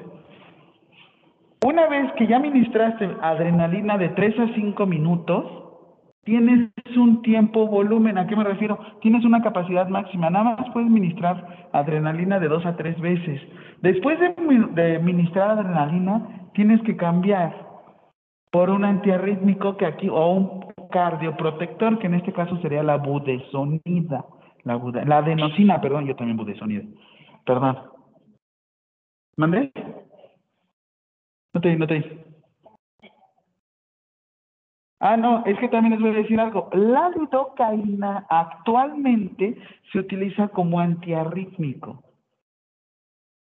[1.65, 5.45] una vez que ya ministraste adrenalina de 3 a 5 minutos,
[6.25, 8.77] tienes un tiempo volumen, ¿a qué me refiero?
[9.01, 13.41] Tienes una capacidad máxima, nada más puedes ministrar adrenalina de 2 a 3 veces.
[13.81, 14.35] Después de,
[14.73, 17.55] de ministrar adrenalina, tienes que cambiar
[18.51, 24.25] por un antiarrítmico que aquí, o un cardioprotector, que en este caso sería la budesonida,
[24.65, 26.83] la, la adenosina, perdón, yo también budesonida,
[27.47, 27.79] perdón.
[29.37, 29.71] ¿Mandé?
[31.53, 32.27] No te no te
[34.99, 36.69] Ah, no, es que también les voy a decir algo.
[36.73, 39.55] La lidocaína actualmente
[39.91, 42.03] se utiliza como antiarrítmico.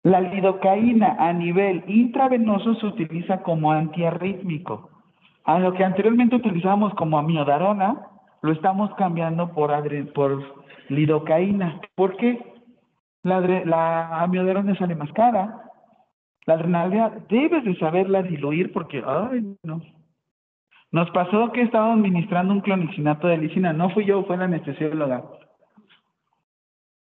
[0.03, 4.89] La lidocaína a nivel intravenoso se utiliza como antiarrítmico.
[5.43, 8.07] A lo que anteriormente utilizábamos como amiodarona,
[8.41, 9.71] lo estamos cambiando por,
[10.13, 11.81] por lidocaína.
[11.95, 12.50] ¿Por qué?
[13.23, 15.61] La, la amiodarona sale más cara.
[16.45, 19.81] La adrenalina debes de saberla diluir porque, ay, no.
[20.91, 23.71] Nos pasó que estábamos ministrando un clonixinato de lisina.
[23.71, 25.23] No fui yo, fue la anestesióloga.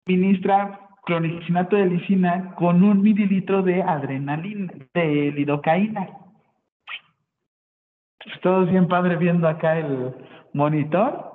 [0.07, 6.09] Ministra clonixinato de lisina con un mililitro de adrenalina, de lidocaína.
[8.43, 10.15] Todos bien padre viendo acá el
[10.53, 11.33] monitor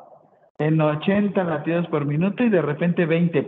[0.60, 3.48] en 80 latidos por minuto y de repente 20.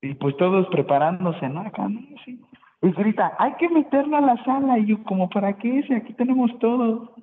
[0.00, 1.60] Y pues todos preparándose, ¿no?
[1.60, 2.00] Acá, ¿no?
[2.24, 2.40] Sí.
[2.82, 4.78] Y grita, hay que meterlo a la sala.
[4.78, 5.82] Y yo, como, ¿para qué?
[5.82, 7.14] Si aquí tenemos todo.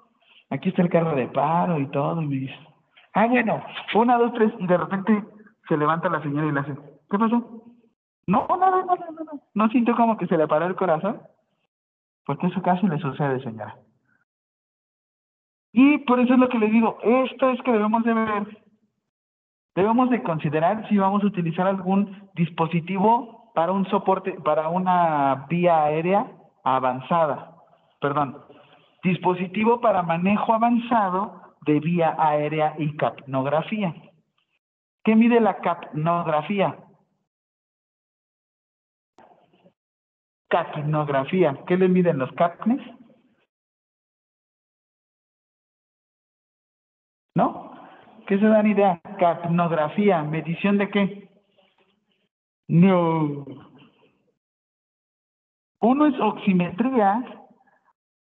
[0.50, 2.22] Aquí está el carro de paro y todo.
[2.22, 2.60] Y me dice,
[3.14, 3.64] ah, bueno,
[3.96, 4.52] una, dos, tres.
[4.60, 5.24] Y de repente
[5.68, 6.76] se levanta la señora y le hace,
[7.10, 7.64] ¿qué pasó?
[8.28, 9.32] No, nada, nada, nada.
[9.54, 11.22] ¿No sintió como que se le paró el corazón?
[12.26, 13.76] Porque eso casi le sucede, señora.
[15.72, 18.65] Y por eso es lo que le digo, esto es que debemos de ver,
[19.76, 25.84] debemos de considerar si vamos a utilizar algún dispositivo para un soporte, para una vía
[25.84, 26.28] aérea
[26.64, 27.56] avanzada,
[28.00, 28.38] perdón,
[29.04, 33.94] dispositivo para manejo avanzado de vía aérea y capnografía.
[35.04, 36.78] ¿Qué mide la capnografía?
[40.50, 41.64] Capnografía.
[41.68, 42.82] ¿Qué le miden los capnes?
[47.36, 47.65] ¿No?
[48.28, 49.00] ¿Qué se dan idea?
[49.20, 50.24] Capnografía.
[50.24, 51.30] ¿Medición de qué?
[52.68, 53.46] No.
[55.82, 57.24] Uno es oximetría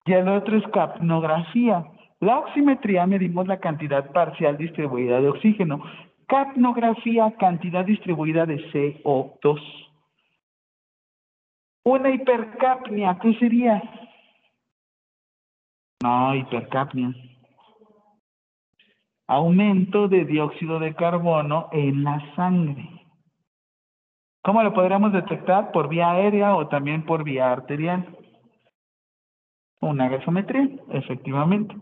[0.05, 1.83] y el otro es capnografía.
[2.19, 5.83] La oximetría medimos la cantidad parcial distribuida de oxígeno.
[6.27, 9.59] Capnografía, cantidad distribuida de CO2.
[11.83, 13.81] Una hipercapnia, ¿qué sería?
[16.03, 17.13] No, hipercapnia.
[19.27, 22.87] Aumento de dióxido de carbono en la sangre.
[24.43, 25.71] ¿Cómo lo podríamos detectar?
[25.71, 28.15] Por vía aérea o también por vía arterial.
[29.81, 31.75] Una gasometría, efectivamente.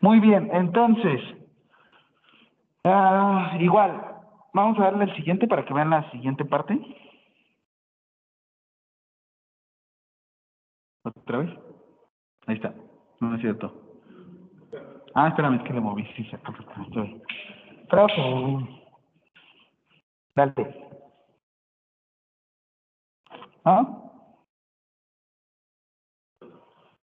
[0.00, 1.20] Muy bien, entonces,
[2.84, 4.16] ah, igual,
[4.52, 6.78] vamos a darle el siguiente para que vean la siguiente parte.
[11.04, 11.50] ¿Otra vez?
[12.46, 12.74] Ahí está.
[13.20, 13.87] No, no es cierto.
[15.20, 16.04] Ah, espérame, es que le moví.
[16.14, 17.20] Sí, estoy.
[17.88, 18.22] Profe.
[20.36, 20.54] Dale.
[23.64, 23.82] ¿Ah?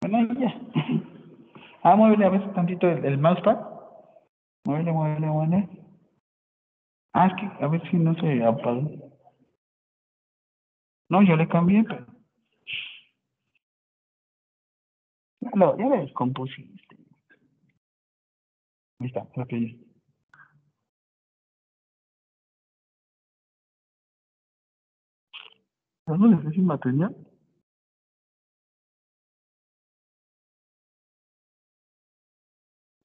[0.01, 0.53] Bueno, ya.
[1.83, 3.57] Ah, muévele a veces tantito el, mousepad.
[4.65, 5.69] Muévele, muévele, muévele.
[7.13, 8.91] Ah, es que a ver si no se apagó.
[11.09, 12.05] No, yo le cambié, pero...
[15.55, 17.00] Lo, ya lo descompusiste.
[19.01, 19.25] Que ya.
[26.07, 27.07] ¿No sin batería?
[27.07, 27.15] Un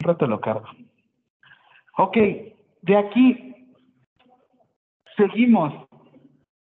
[0.00, 0.66] rato lo cargo.
[1.98, 2.16] Ok,
[2.82, 3.54] de aquí
[5.16, 5.72] seguimos.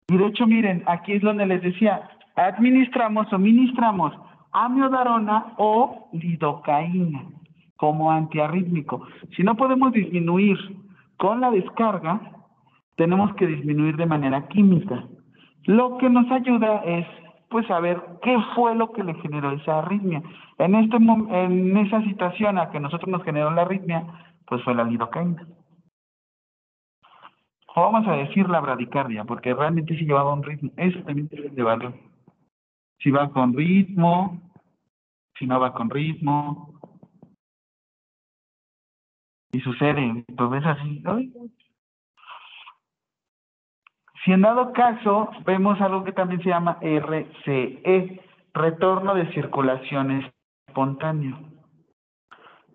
[0.08, 4.14] Y de hecho, miren, aquí es donde les decía, administramos o ministramos
[4.52, 7.35] amiodarona o lidocaína
[7.76, 9.06] como antiarrítmico.
[9.36, 10.58] Si no podemos disminuir
[11.16, 12.20] con la descarga,
[12.96, 15.04] tenemos que disminuir de manera química.
[15.64, 17.06] Lo que nos ayuda es
[17.48, 20.22] pues saber qué fue lo que le generó esa arritmia.
[20.58, 24.04] En este en esa situación a que nosotros nos generó la arritmia,
[24.46, 25.46] pues fue la lidocaína.
[27.74, 30.70] O vamos a decir la bradicardia, porque realmente sí llevaba un ritmo.
[30.76, 31.92] Eso también debe llevarlo.
[33.00, 34.40] Si va con ritmo,
[35.38, 36.80] si no va con ritmo.
[39.56, 41.02] Y sucede, ves así.
[44.22, 48.20] Si en dado caso vemos algo que también se llama RCE,
[48.52, 50.30] retorno de circulación
[50.68, 51.38] espontáneo.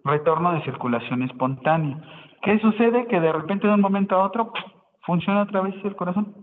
[0.03, 2.01] Retorno de circulación espontánea.
[2.41, 3.05] ¿Qué sucede?
[3.05, 4.51] Que de repente de un momento a otro
[5.05, 6.33] funciona otra vez el corazón.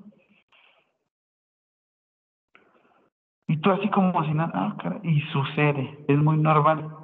[3.49, 6.98] Y tú así como si nada, ah, y sucede, es muy normal.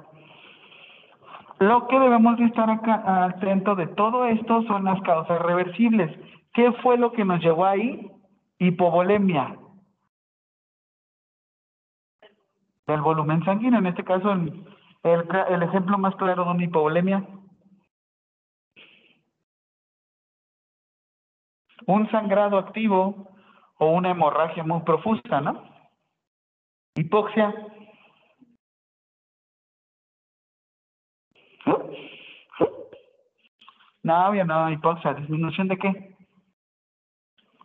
[1.65, 6.15] Lo que debemos de estar acá atento de todo esto son las causas reversibles.
[6.53, 8.07] ¿Qué fue lo que nos llevó ahí?
[8.59, 9.57] Hipovolemia.
[12.85, 14.63] Del volumen sanguíneo, en este caso el,
[15.49, 17.27] el ejemplo más claro de una hipovolemia.
[21.87, 23.27] Un sangrado activo
[23.79, 25.63] o una hemorragia muy profusa, ¿no?
[26.93, 27.74] Hipoxia.
[34.05, 35.15] No, obvio no, hipoxia.
[35.15, 36.15] ¿Disminución de qué?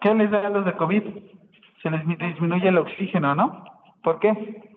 [0.00, 1.02] ¿Qué les da a los de COVID?
[1.82, 3.64] Se les disminuye el oxígeno, ¿no?
[4.02, 4.70] ¿Por qué?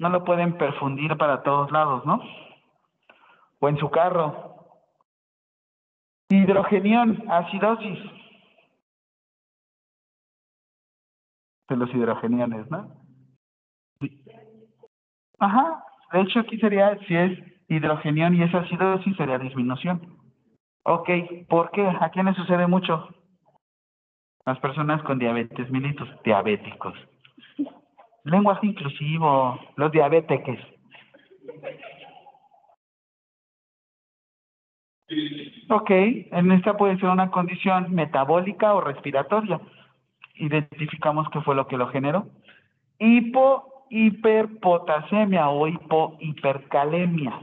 [0.00, 2.22] no lo pueden perfundir para todos lados, ¿no?
[3.60, 4.56] O en su carro.
[6.30, 7.98] Hidrogenión, acidosis.
[11.68, 12.90] De los hidrogeniones, ¿no?
[15.38, 15.84] Ajá.
[16.12, 17.38] De hecho, aquí sería, si es
[17.68, 20.19] hidrogenión y es acidosis, sería disminución.
[20.82, 21.10] Ok,
[21.48, 21.86] ¿por qué?
[21.86, 23.08] ¿A quién le sucede mucho?
[24.46, 26.94] Las personas con diabetes mellitus, diabéticos.
[28.24, 30.58] Lenguaje inclusivo, los diabéticos.
[35.68, 39.60] Ok, en esta puede ser una condición metabólica o respiratoria.
[40.36, 42.26] Identificamos qué fue lo que lo generó.
[42.98, 47.38] Hipo, hiperpotasemia o hipo, hipercalemia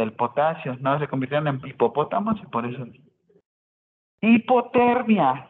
[0.00, 0.98] del potasio, ¿no?
[0.98, 2.86] Se convirtieron en hipopótamos y por eso.
[4.20, 5.48] Hipotermia.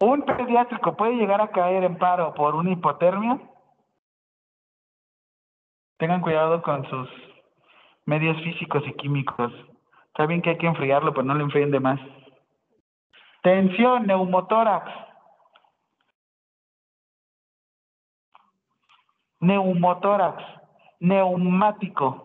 [0.00, 3.40] ¿Un pediátrico puede llegar a caer en paro por una hipotermia?
[5.98, 7.08] Tengan cuidado con sus
[8.06, 9.52] medios físicos y químicos.
[10.06, 12.00] Está bien que hay que enfriarlo, pero no lo enfríen de más.
[13.42, 14.90] Tensión, neumotórax.
[19.40, 20.42] Neumotórax,
[21.00, 22.24] neumático.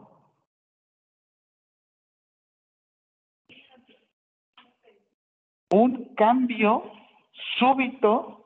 [5.72, 6.84] Un cambio
[7.58, 8.44] súbito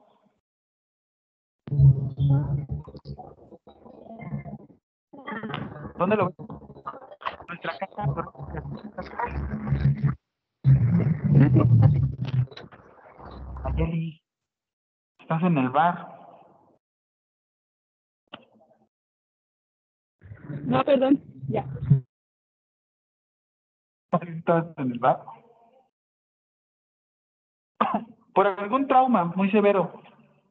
[5.98, 6.36] ¿Dónde lo ves?
[7.48, 8.06] Nuestra casa.
[13.64, 14.22] Ayeli,
[15.20, 16.17] estás en el bar.
[20.68, 21.66] No, perdón, ya.
[24.12, 25.22] ¿Estás en el bar?
[28.34, 30.02] Por algún trauma muy severo.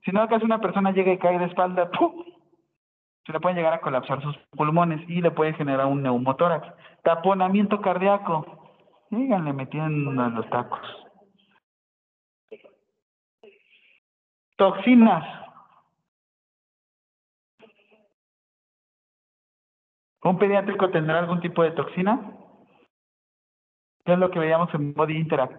[0.05, 1.91] Si no, acaso una persona llega y cae de espalda,
[3.27, 6.67] se le pueden llegar a colapsar sus pulmones y le puede generar un neumotórax.
[7.03, 8.73] Taponamiento cardíaco.
[9.11, 10.81] Díganle metiendo a los tacos.
[14.57, 15.46] Toxinas.
[20.27, 22.19] ¿Un pediátrico tendrá algún tipo de toxina?
[24.05, 25.55] ¿Qué es lo que veíamos en Body Interact?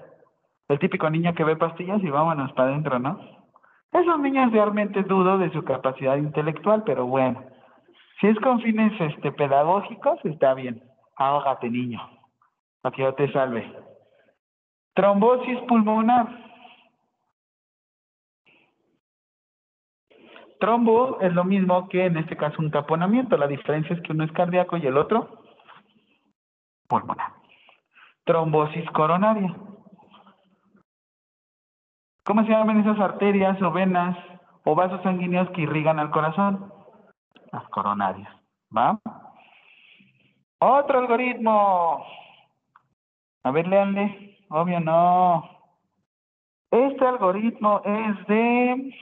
[0.67, 3.17] El típico niño que ve pastillas y vámonos para adentro, ¿no?
[3.93, 7.45] Esos niños realmente dudo de su capacidad intelectual, pero bueno.
[8.19, 10.83] Si es con fines este, pedagógicos, está bien.
[11.15, 12.01] Ahógate, niño,
[12.81, 13.71] para que yo te salve.
[14.95, 16.27] Trombosis pulmonar.
[20.59, 23.37] Trombo es lo mismo que en este caso un taponamiento.
[23.37, 25.43] La diferencia es que uno es cardíaco y el otro
[26.87, 27.33] pulmonar.
[28.23, 29.55] Trombosis coronaria.
[32.23, 34.17] ¿Cómo se llaman esas arterias o venas
[34.65, 36.73] o vasos sanguíneos que irrigan al corazón?
[37.51, 38.29] Las coronarias.
[38.75, 38.99] ¿Va?
[40.59, 42.05] Otro algoritmo.
[43.43, 44.39] A ver, léanle.
[44.49, 45.49] Obvio no.
[46.71, 48.93] Este algoritmo es de...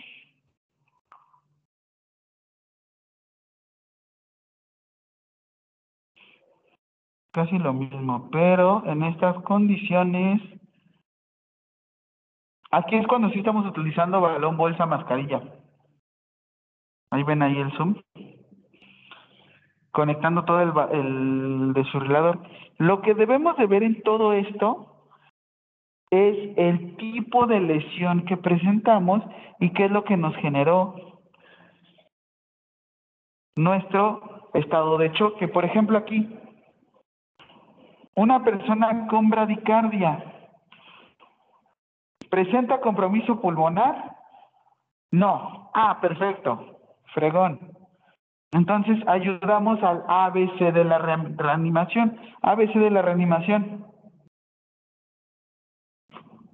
[7.36, 10.42] Casi lo mismo, pero en estas condiciones...
[12.72, 15.42] Aquí es cuando sí estamos utilizando balón, bolsa, mascarilla.
[17.12, 17.96] Ahí ven ahí el zoom.
[19.92, 21.74] Conectando todo el, el.
[22.78, 25.10] Lo que debemos de ver en todo esto
[26.12, 29.22] es el tipo de lesión que presentamos
[29.60, 30.96] y qué es lo que nos generó
[33.58, 35.50] nuestro estado de choque.
[35.50, 36.30] Por ejemplo, aquí,
[38.16, 40.24] una persona con bradicardia
[42.30, 44.16] presenta compromiso pulmonar.
[45.12, 45.72] No.
[45.74, 46.80] Ah, perfecto.
[47.14, 47.60] Fregón.
[48.52, 52.20] Entonces ayudamos al ABC de la reanimación.
[52.42, 53.86] ABC de la reanimación.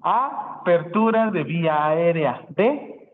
[0.01, 2.45] Apertura de vía aérea.
[2.49, 3.09] B.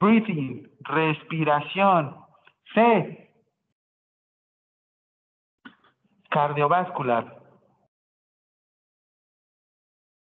[0.00, 2.16] Breathing, respiración.
[2.74, 3.27] C.
[6.30, 7.38] Cardiovascular.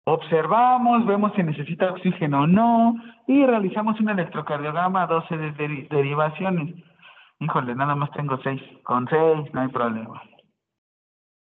[0.09, 2.95] Observamos, vemos si necesita oxígeno o no
[3.27, 6.77] y realizamos un electrocardiograma 12 de derivaciones.
[7.41, 8.63] Híjole, nada más tengo 6.
[8.85, 10.23] Con 6 no hay problema.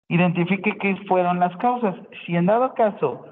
[0.09, 1.95] Identifique qué fueron las causas.
[2.25, 3.27] Si en dado caso,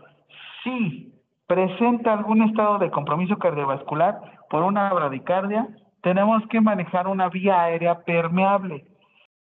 [0.63, 1.13] si
[1.45, 5.67] presenta algún estado de compromiso cardiovascular por una bradicardia,
[6.03, 8.85] tenemos que manejar una vía aérea permeable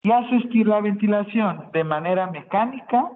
[0.02, 3.10] y asistir la ventilación de manera mecánica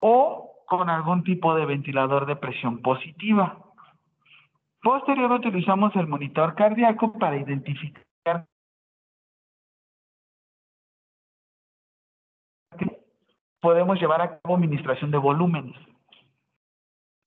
[0.00, 3.58] o con algún tipo de ventilador de presión positiva.
[4.82, 8.08] Posterior utilizamos el monitor cardíaco para identificar
[13.60, 15.76] podemos llevar a cabo administración de volúmenes.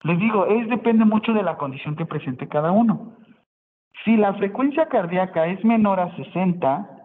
[0.03, 3.15] Les digo, es depende mucho de la condición que presente cada uno.
[4.03, 7.00] Si la frecuencia cardíaca es menor a 60,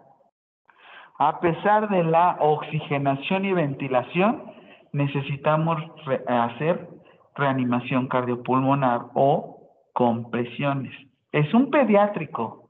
[1.17, 4.51] a pesar de la oxigenación y ventilación,
[4.93, 5.81] necesitamos
[6.27, 6.87] hacer
[7.35, 9.57] reanimación cardiopulmonar o
[9.93, 10.93] compresiones.
[11.31, 12.69] Es un pediátrico.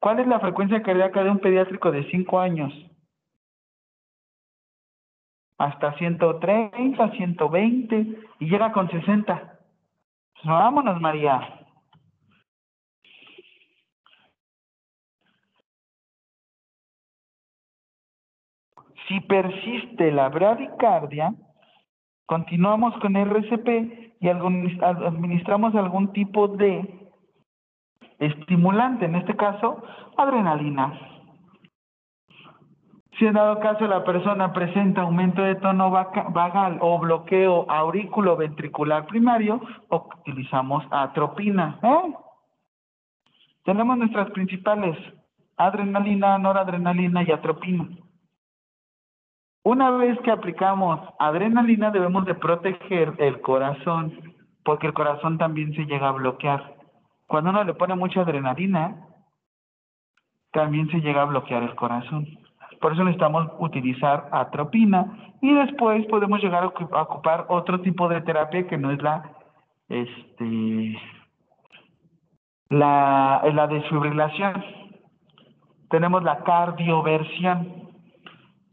[0.00, 2.72] ¿Cuál es la frecuencia cardíaca de un pediátrico de 5 años?
[5.58, 8.06] Hasta 130, 120
[8.40, 9.58] y llega con 60.
[10.34, 11.65] Pues vámonos, María.
[19.08, 21.32] Si persiste la bradicardia,
[22.26, 27.08] continuamos con RCP y administramos algún tipo de
[28.18, 29.82] estimulante, en este caso,
[30.16, 30.98] adrenalina.
[33.18, 39.60] Si en dado caso la persona presenta aumento de tono vagal o bloqueo aurículo-ventricular primario,
[39.88, 41.78] utilizamos atropina.
[41.82, 42.14] ¿eh?
[43.64, 44.98] Tenemos nuestras principales,
[45.56, 47.88] adrenalina, noradrenalina y atropina.
[49.66, 54.12] Una vez que aplicamos adrenalina debemos de proteger el corazón,
[54.64, 56.76] porque el corazón también se llega a bloquear.
[57.26, 59.08] Cuando uno le pone mucha adrenalina,
[60.52, 62.28] también se llega a bloquear el corazón.
[62.80, 68.08] Por eso necesitamos utilizar atropina y después podemos llegar a ocu- a ocupar otro tipo
[68.08, 69.32] de terapia que no es la
[69.88, 70.96] este
[72.68, 74.64] la, la desfibrilación.
[75.90, 77.85] Tenemos la cardioversión,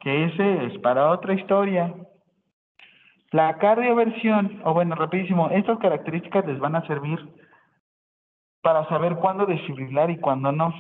[0.04, 1.94] que ese es para otra historia.
[3.32, 7.18] La cardioversión, o bueno, rapidísimo, estas características les van a servir
[8.62, 10.74] para saber cuándo desfibrilar y cuándo no.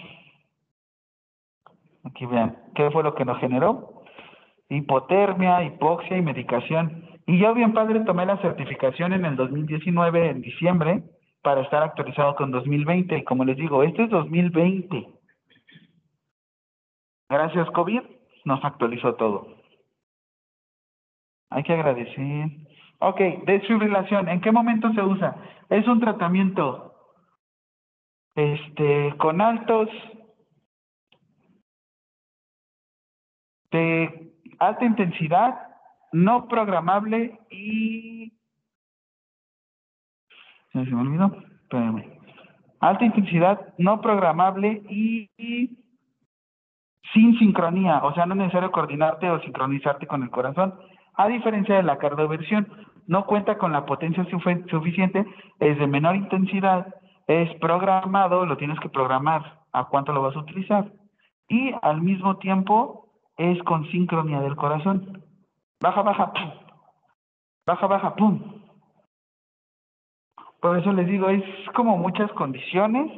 [2.03, 4.03] Aquí vean, ¿qué fue lo que nos generó?
[4.69, 7.07] Hipotermia, hipoxia y medicación.
[7.25, 11.03] Y yo bien padre tomé la certificación en el 2019, en diciembre,
[11.41, 13.17] para estar actualizado con 2020.
[13.19, 15.07] Y como les digo, este es 2020.
[17.29, 18.01] Gracias COVID,
[18.45, 19.47] nos actualizó todo.
[21.49, 22.49] Hay que agradecer.
[22.99, 25.35] Ok, desfibrilación, ¿en qué momento se usa?
[25.69, 26.93] Es un tratamiento
[28.35, 29.89] este con altos
[33.71, 35.67] de alta intensidad,
[36.11, 38.33] no programable y
[40.71, 42.19] se me olvidó, espérame.
[42.79, 45.29] Alta intensidad, no programable y,
[47.13, 50.73] sin sincronía, o sea, no es necesario coordinarte o sincronizarte con el corazón,
[51.15, 52.67] a diferencia de la cardioversión,
[53.07, 54.25] no cuenta con la potencia
[54.69, 55.25] suficiente,
[55.59, 56.87] es de menor intensidad,
[57.27, 60.91] es programado, lo tienes que programar a cuánto lo vas a utilizar,
[61.47, 65.23] y al mismo tiempo es con sincronía del corazón.
[65.81, 66.51] Baja, baja, pum.
[67.65, 68.41] Baja, baja, pum.
[70.61, 71.43] Por eso les digo, es
[71.75, 73.11] como muchas condiciones.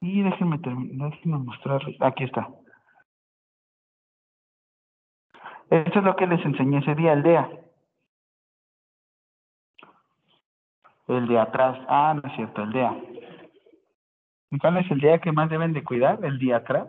[0.00, 1.96] Y déjenme terminar, déjenme mostrarles.
[2.02, 2.48] Aquí está.
[5.70, 7.48] Esto es lo que les enseñé ese día, el DEA.
[11.08, 11.78] El de atrás.
[11.88, 12.96] Ah, no es cierto, el DEA.
[14.50, 16.24] ¿Y ¿Cuál es el DEA que más deben de cuidar?
[16.24, 16.88] El de atrás.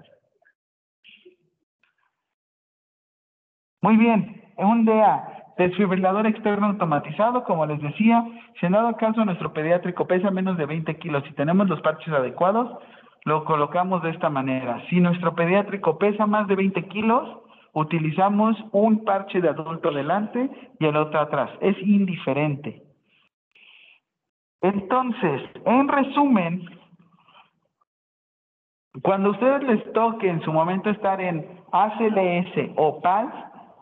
[3.82, 8.26] Muy bien, un DEA, desfibrilador externo automatizado, como les decía,
[8.60, 12.14] si en dado caso nuestro pediátrico pesa menos de 20 kilos y tenemos los parches
[12.14, 12.80] adecuados,
[13.26, 14.82] lo colocamos de esta manera.
[14.90, 17.45] Si nuestro pediátrico pesa más de 20 kilos,
[17.76, 20.50] utilizamos un parche de adulto delante
[20.80, 21.52] y el otro atrás.
[21.62, 22.82] Es indiferente.
[24.62, 26.66] Entonces, en resumen,
[29.04, 33.34] cuando ustedes les toque en su momento estar en ACLS o PALS,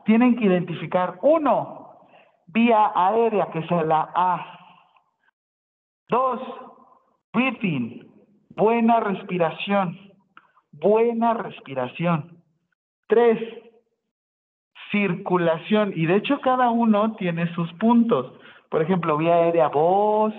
[0.06, 2.00] tienen que identificar uno,
[2.48, 4.60] vía aérea, que sea la A.
[6.10, 6.42] Dos,
[7.32, 8.12] breathing,
[8.50, 9.98] buena respiración,
[10.72, 12.44] buena respiración.
[13.08, 13.40] Tres,
[14.94, 18.32] circulación, y de hecho cada uno tiene sus puntos.
[18.70, 20.34] Por ejemplo, vía aérea, voz,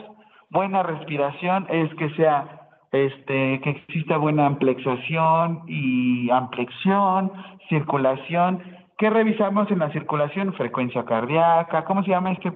[0.49, 2.61] buena respiración es que sea
[2.93, 7.33] este, que exista buena amplexación y amplexión,
[7.69, 8.63] circulación.
[8.97, 10.55] ¿Qué revisamos en la circulación?
[10.55, 12.53] Frecuencia cardíaca, ¿cómo se llama este?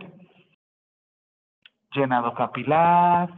[1.92, 3.28] Llenado capilar,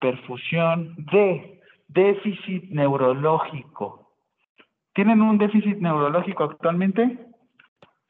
[0.00, 4.12] perfusión, D, déficit neurológico.
[4.94, 7.27] ¿Tienen un déficit neurológico actualmente?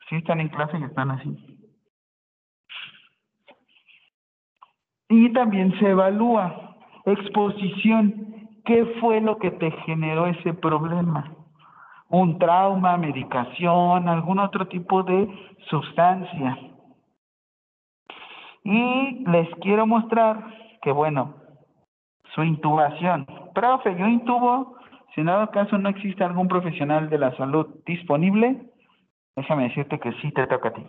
[0.08, 1.58] Sí, están en clase y están así.
[5.08, 6.76] Y también se evalúa.
[7.04, 8.26] Exposición.
[8.64, 11.32] ¿Qué fue lo que te generó ese problema?
[12.10, 15.28] Un trauma, medicación, algún otro tipo de
[15.68, 16.58] sustancia.
[18.64, 20.44] Y les quiero mostrar
[20.82, 21.34] que, bueno,
[22.34, 23.26] su intubación.
[23.54, 24.76] Profe, yo intubo,
[25.14, 28.70] si en dado caso no existe algún profesional de la salud disponible,
[29.38, 30.84] déjame decirte que sí te toca a ti.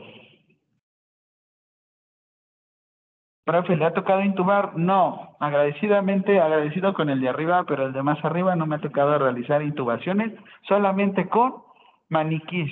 [3.45, 4.77] Profe, ¿le ha tocado intubar?
[4.77, 8.79] No, agradecidamente, agradecido con el de arriba, pero el de más arriba no me ha
[8.79, 10.33] tocado realizar intubaciones,
[10.67, 11.63] solamente con
[12.09, 12.71] maniquís.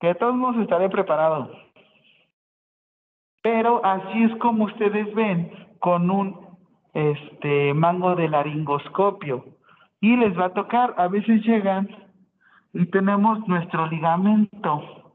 [0.00, 1.50] Que de todos modos estaré preparado.
[3.42, 6.48] Pero así es como ustedes ven con un
[6.92, 9.44] este mango de laringoscopio.
[10.00, 11.88] Y les va a tocar, a veces llegan
[12.72, 15.14] y tenemos nuestro ligamento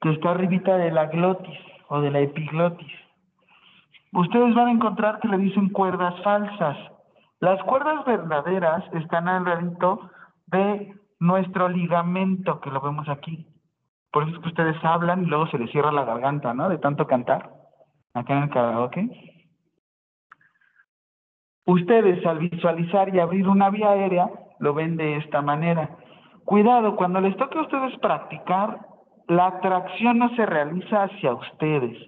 [0.00, 1.58] que está arribita de la glotis
[1.88, 2.92] o de la epiglotis.
[4.12, 6.76] Ustedes van a encontrar que le dicen cuerdas falsas.
[7.40, 10.10] Las cuerdas verdaderas están alrededor
[10.46, 13.46] de nuestro ligamento, que lo vemos aquí.
[14.10, 16.68] Por eso es que ustedes hablan y luego se les cierra la garganta, ¿no?
[16.68, 17.50] De tanto cantar.
[18.14, 19.36] Acá en el karaoke.
[21.66, 24.30] Ustedes al visualizar y abrir una vía aérea
[24.60, 25.98] lo ven de esta manera.
[26.46, 28.78] Cuidado, cuando les toque a ustedes practicar,
[29.26, 31.98] la tracción no se realiza hacia ustedes.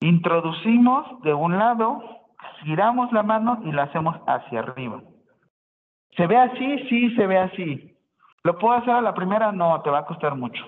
[0.00, 2.00] Introducimos de un lado,
[2.62, 5.02] giramos la mano y la hacemos hacia arriba.
[6.16, 6.78] ¿Se ve así?
[6.88, 7.96] Sí, se ve así.
[8.44, 9.50] ¿Lo puedo hacer a la primera?
[9.50, 10.64] No, te va a costar mucho.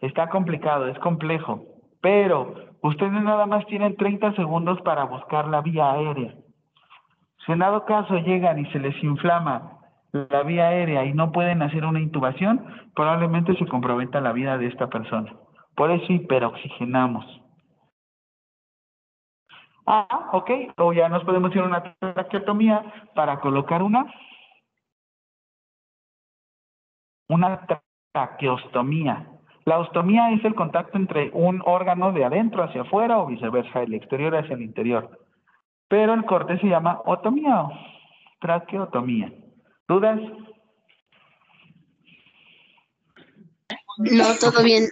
[0.00, 1.64] Está complicado, es complejo.
[2.00, 6.32] Pero ustedes nada más tienen 30 segundos para buscar la vía aérea.
[7.44, 9.75] Si en dado caso llegan y se les inflama
[10.30, 12.64] la vía aérea y no pueden hacer una intubación,
[12.94, 15.34] probablemente se comprometa la vida de esta persona.
[15.74, 17.24] Por eso hiperoxigenamos.
[19.86, 20.50] Ah, ok.
[20.78, 22.82] O ya nos podemos ir a una traqueotomía
[23.14, 24.06] para colocar una
[27.28, 27.66] una
[28.12, 29.26] traqueostomía.
[29.64, 33.94] La ostomía es el contacto entre un órgano de adentro hacia afuera o viceversa, el
[33.94, 35.18] exterior hacia el interior.
[35.88, 37.72] Pero el corte se llama otomía o
[38.40, 39.32] traqueotomía.
[39.88, 40.20] ¿Dudas?
[43.98, 44.84] No, todo bien.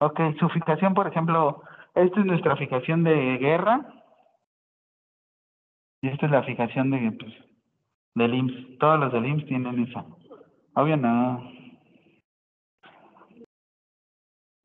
[0.00, 1.62] Ok, su fijación, por ejemplo,
[1.94, 4.02] esta es nuestra fijación de guerra.
[6.02, 7.32] Y esta es la fijación de, pues,
[8.14, 8.78] del IMSS.
[8.78, 10.04] Todos los del IMSS tienen esa.
[10.74, 11.48] Obvio no.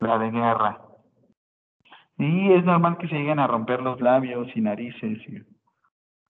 [0.00, 0.80] La de guerra.
[2.18, 5.18] Y es normal que se lleguen a romper los labios y narices.
[5.28, 5.57] Y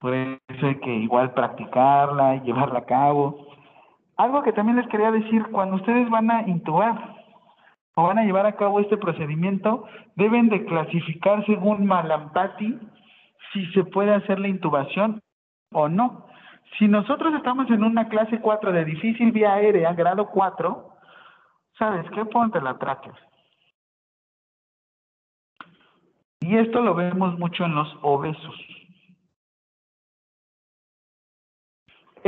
[0.00, 3.46] por eso hay que igual practicarla y llevarla a cabo.
[4.16, 7.16] Algo que también les quería decir, cuando ustedes van a intubar
[7.94, 9.84] o van a llevar a cabo este procedimiento,
[10.16, 12.78] deben de clasificar según Malampati
[13.52, 15.20] si se puede hacer la intubación
[15.72, 16.26] o no.
[16.78, 20.90] Si nosotros estamos en una clase 4 de difícil vía aérea, grado 4,
[21.78, 22.24] ¿sabes qué?
[22.24, 23.14] Ponte la tráquea.
[26.40, 28.54] Y esto lo vemos mucho en los obesos.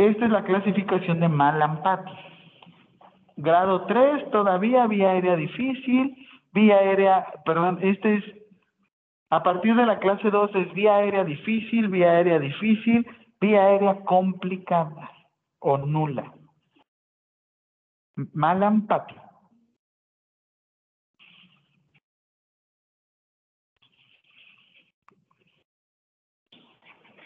[0.00, 2.10] Esta es la clasificación de Malampati.
[3.36, 6.16] Grado 3, todavía vía aérea difícil,
[6.54, 8.24] vía aérea, perdón, este es,
[9.28, 13.06] a partir de la clase 2 es vía aérea difícil, vía aérea difícil,
[13.42, 15.10] vía aérea complicada
[15.58, 16.32] o nula.
[18.32, 19.16] Malampati.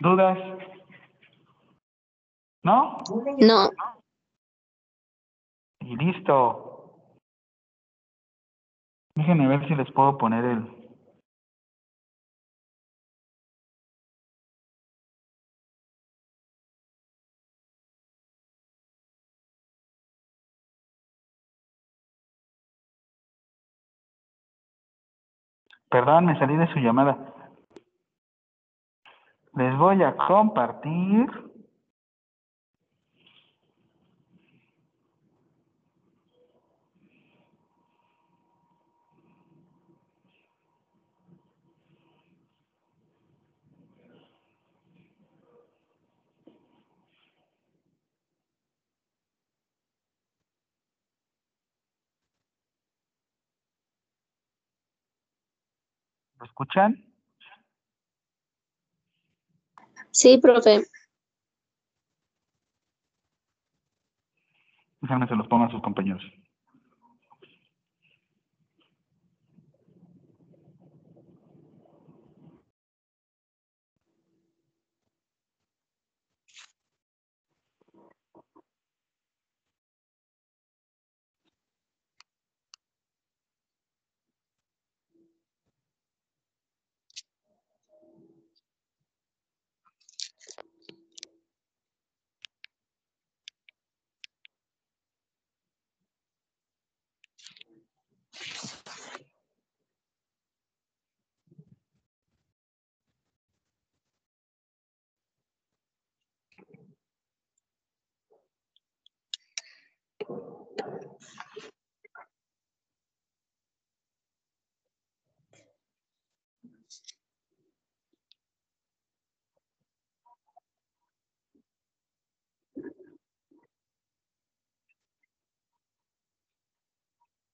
[0.00, 0.73] ¿Dudas?
[2.64, 2.96] ¿No?
[3.40, 3.70] No,
[5.80, 6.94] Y listo.
[9.14, 10.84] Déjenme ver si les puedo poner el...
[25.90, 27.34] Perdón, me salí de su llamada.
[29.52, 31.53] Les voy a compartir.
[56.44, 57.02] ¿Lo escuchan?
[60.10, 60.84] sí, profe.
[65.00, 66.22] Déjenme se los pongo a sus compañeros.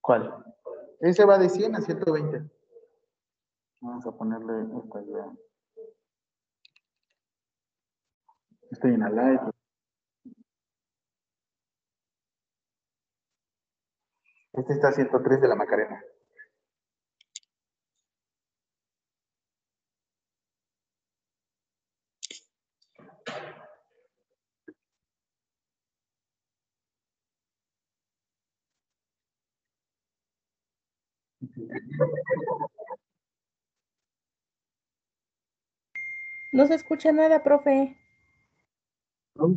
[0.00, 0.44] ¿Cuál?
[1.00, 2.50] Ese va de 100 a 120.
[3.80, 5.47] Vamos a ponerle esta idea.
[8.70, 9.40] Estoy en la live.
[14.52, 16.02] Este está a 103 de la Macarena.
[36.52, 37.96] No se escucha nada, profe.
[39.38, 39.48] No,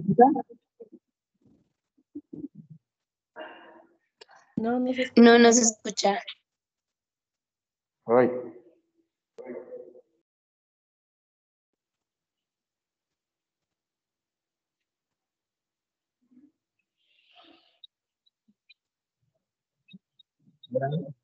[4.80, 5.22] no se escucha.
[5.24, 6.20] No nos escucha.
[8.06, 8.30] Ay.
[20.70, 21.21] Creo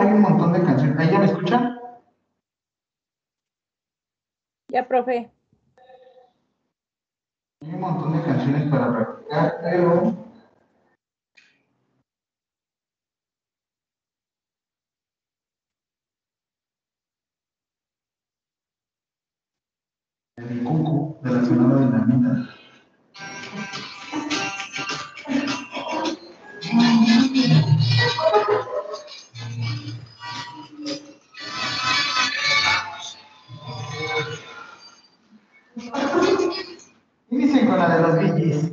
[0.00, 0.98] hay un montón de canciones.
[0.98, 1.78] ¿Ahí ya me escuchan?
[4.68, 5.30] Ya, profe.
[7.62, 10.29] Hay un montón de canciones para practicar, pero...
[20.48, 22.48] El cucu de la Sonora Dinamita.
[37.30, 38.72] Inicien con la de los Billys.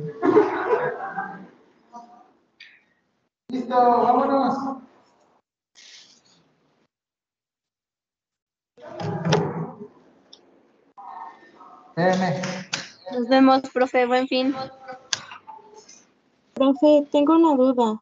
[3.48, 4.87] Listo, vámonos.
[11.98, 12.40] Espérame.
[13.12, 14.06] Nos vemos, profe.
[14.06, 14.54] Buen fin.
[16.54, 18.00] Profe, tengo una duda.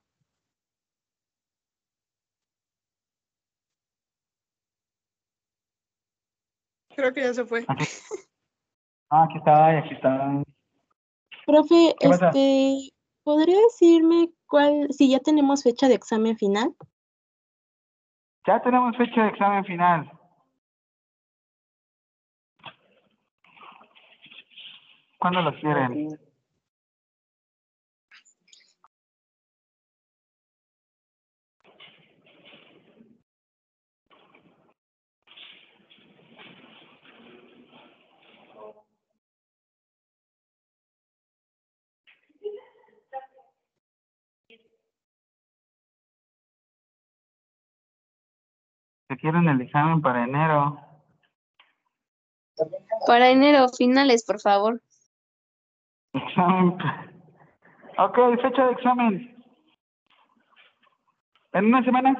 [6.95, 7.65] Creo que ya se fue.
[9.09, 10.43] Ah, aquí está, aquí está.
[11.47, 12.91] Profe, este,
[13.23, 16.75] ¿podría decirme cuál, si ya tenemos fecha de examen final?
[18.47, 20.16] Ya tenemos fecha de examen final.
[25.29, 26.09] ¿Cuándo lo quieren?
[49.09, 50.79] Se quieren el examen para enero.
[53.09, 54.81] Para enero, finales, por favor.
[56.17, 56.79] Examen.
[57.99, 59.45] Ok, fecha de examen.
[61.53, 62.15] ¿En una semana?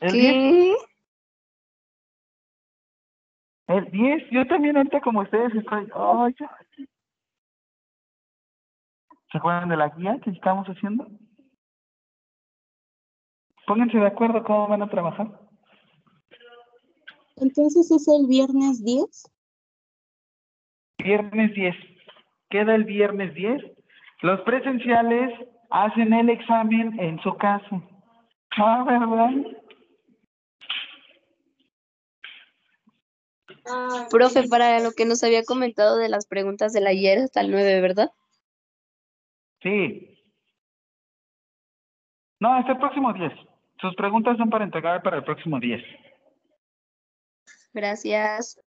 [0.00, 0.32] ¿El 10?
[0.32, 0.76] ¿Qué?
[3.68, 5.86] El 10, yo también ahorita como ustedes estoy,
[6.38, 6.58] ya.
[9.32, 11.06] ¿Se acuerdan de la guía que estamos haciendo?
[13.66, 15.40] Pónganse de acuerdo cómo van a trabajar.
[17.36, 19.35] Entonces es el viernes 10.
[20.98, 21.76] Viernes 10.
[22.50, 23.62] Queda el viernes 10.
[24.22, 25.32] Los presenciales
[25.70, 27.82] hacen el examen en su casa.
[28.56, 29.30] Ah, ¿verdad?
[34.10, 37.80] Profe, para lo que nos había comentado de las preguntas del ayer hasta el 9,
[37.80, 38.10] ¿verdad?
[39.62, 40.16] Sí.
[42.38, 43.32] No, hasta el próximo 10.
[43.80, 45.82] Sus preguntas son para entregar para el próximo 10.
[47.74, 48.60] Gracias.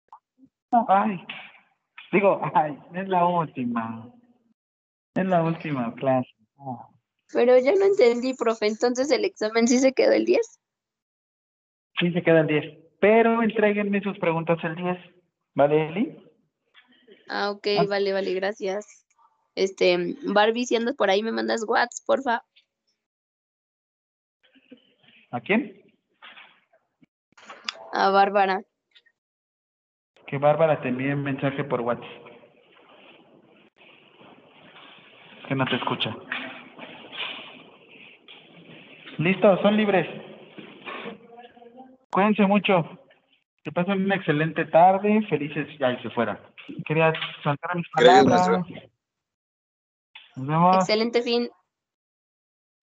[0.88, 1.24] Ay.
[2.12, 4.12] Digo, ay, es la última.
[5.14, 6.28] Es la última clase.
[7.32, 8.66] Pero ya no entendí, profe.
[8.66, 10.60] Entonces, ¿el examen sí se quedó el 10?
[11.98, 12.78] Sí, se queda el 10.
[13.00, 14.98] Pero entréguenme sus preguntas el 10.
[15.54, 16.22] ¿Vale, Eli?
[17.28, 17.84] Ah, ok, Ah.
[17.88, 19.06] vale, vale, gracias.
[19.54, 22.42] Este, Barbie, si andas por ahí, me mandas WhatsApp, porfa.
[25.30, 25.82] ¿A quién?
[27.92, 28.62] A Bárbara.
[30.26, 32.26] Que Bárbara te envíe un mensaje por WhatsApp.
[35.48, 36.14] Que no te escucha.
[39.18, 40.06] Listo, son libres.
[42.10, 42.98] Cuídense mucho.
[43.62, 45.24] Que pasen una excelente tarde.
[45.28, 45.68] Felices.
[45.78, 46.38] Ya, y se fueron.
[46.84, 47.12] Quería
[47.42, 48.66] soltar mis Gracias, palabras.
[50.36, 50.76] Nos vemos.
[50.76, 51.48] Excelente fin.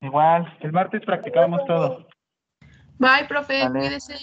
[0.01, 0.57] Igual.
[0.61, 2.07] El martes practicamos todo.
[2.99, 3.79] Bye, profe, Vale.
[3.79, 4.17] cuídese.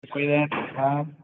[0.00, 0.48] Se cuiden.
[0.48, 1.23] Bye.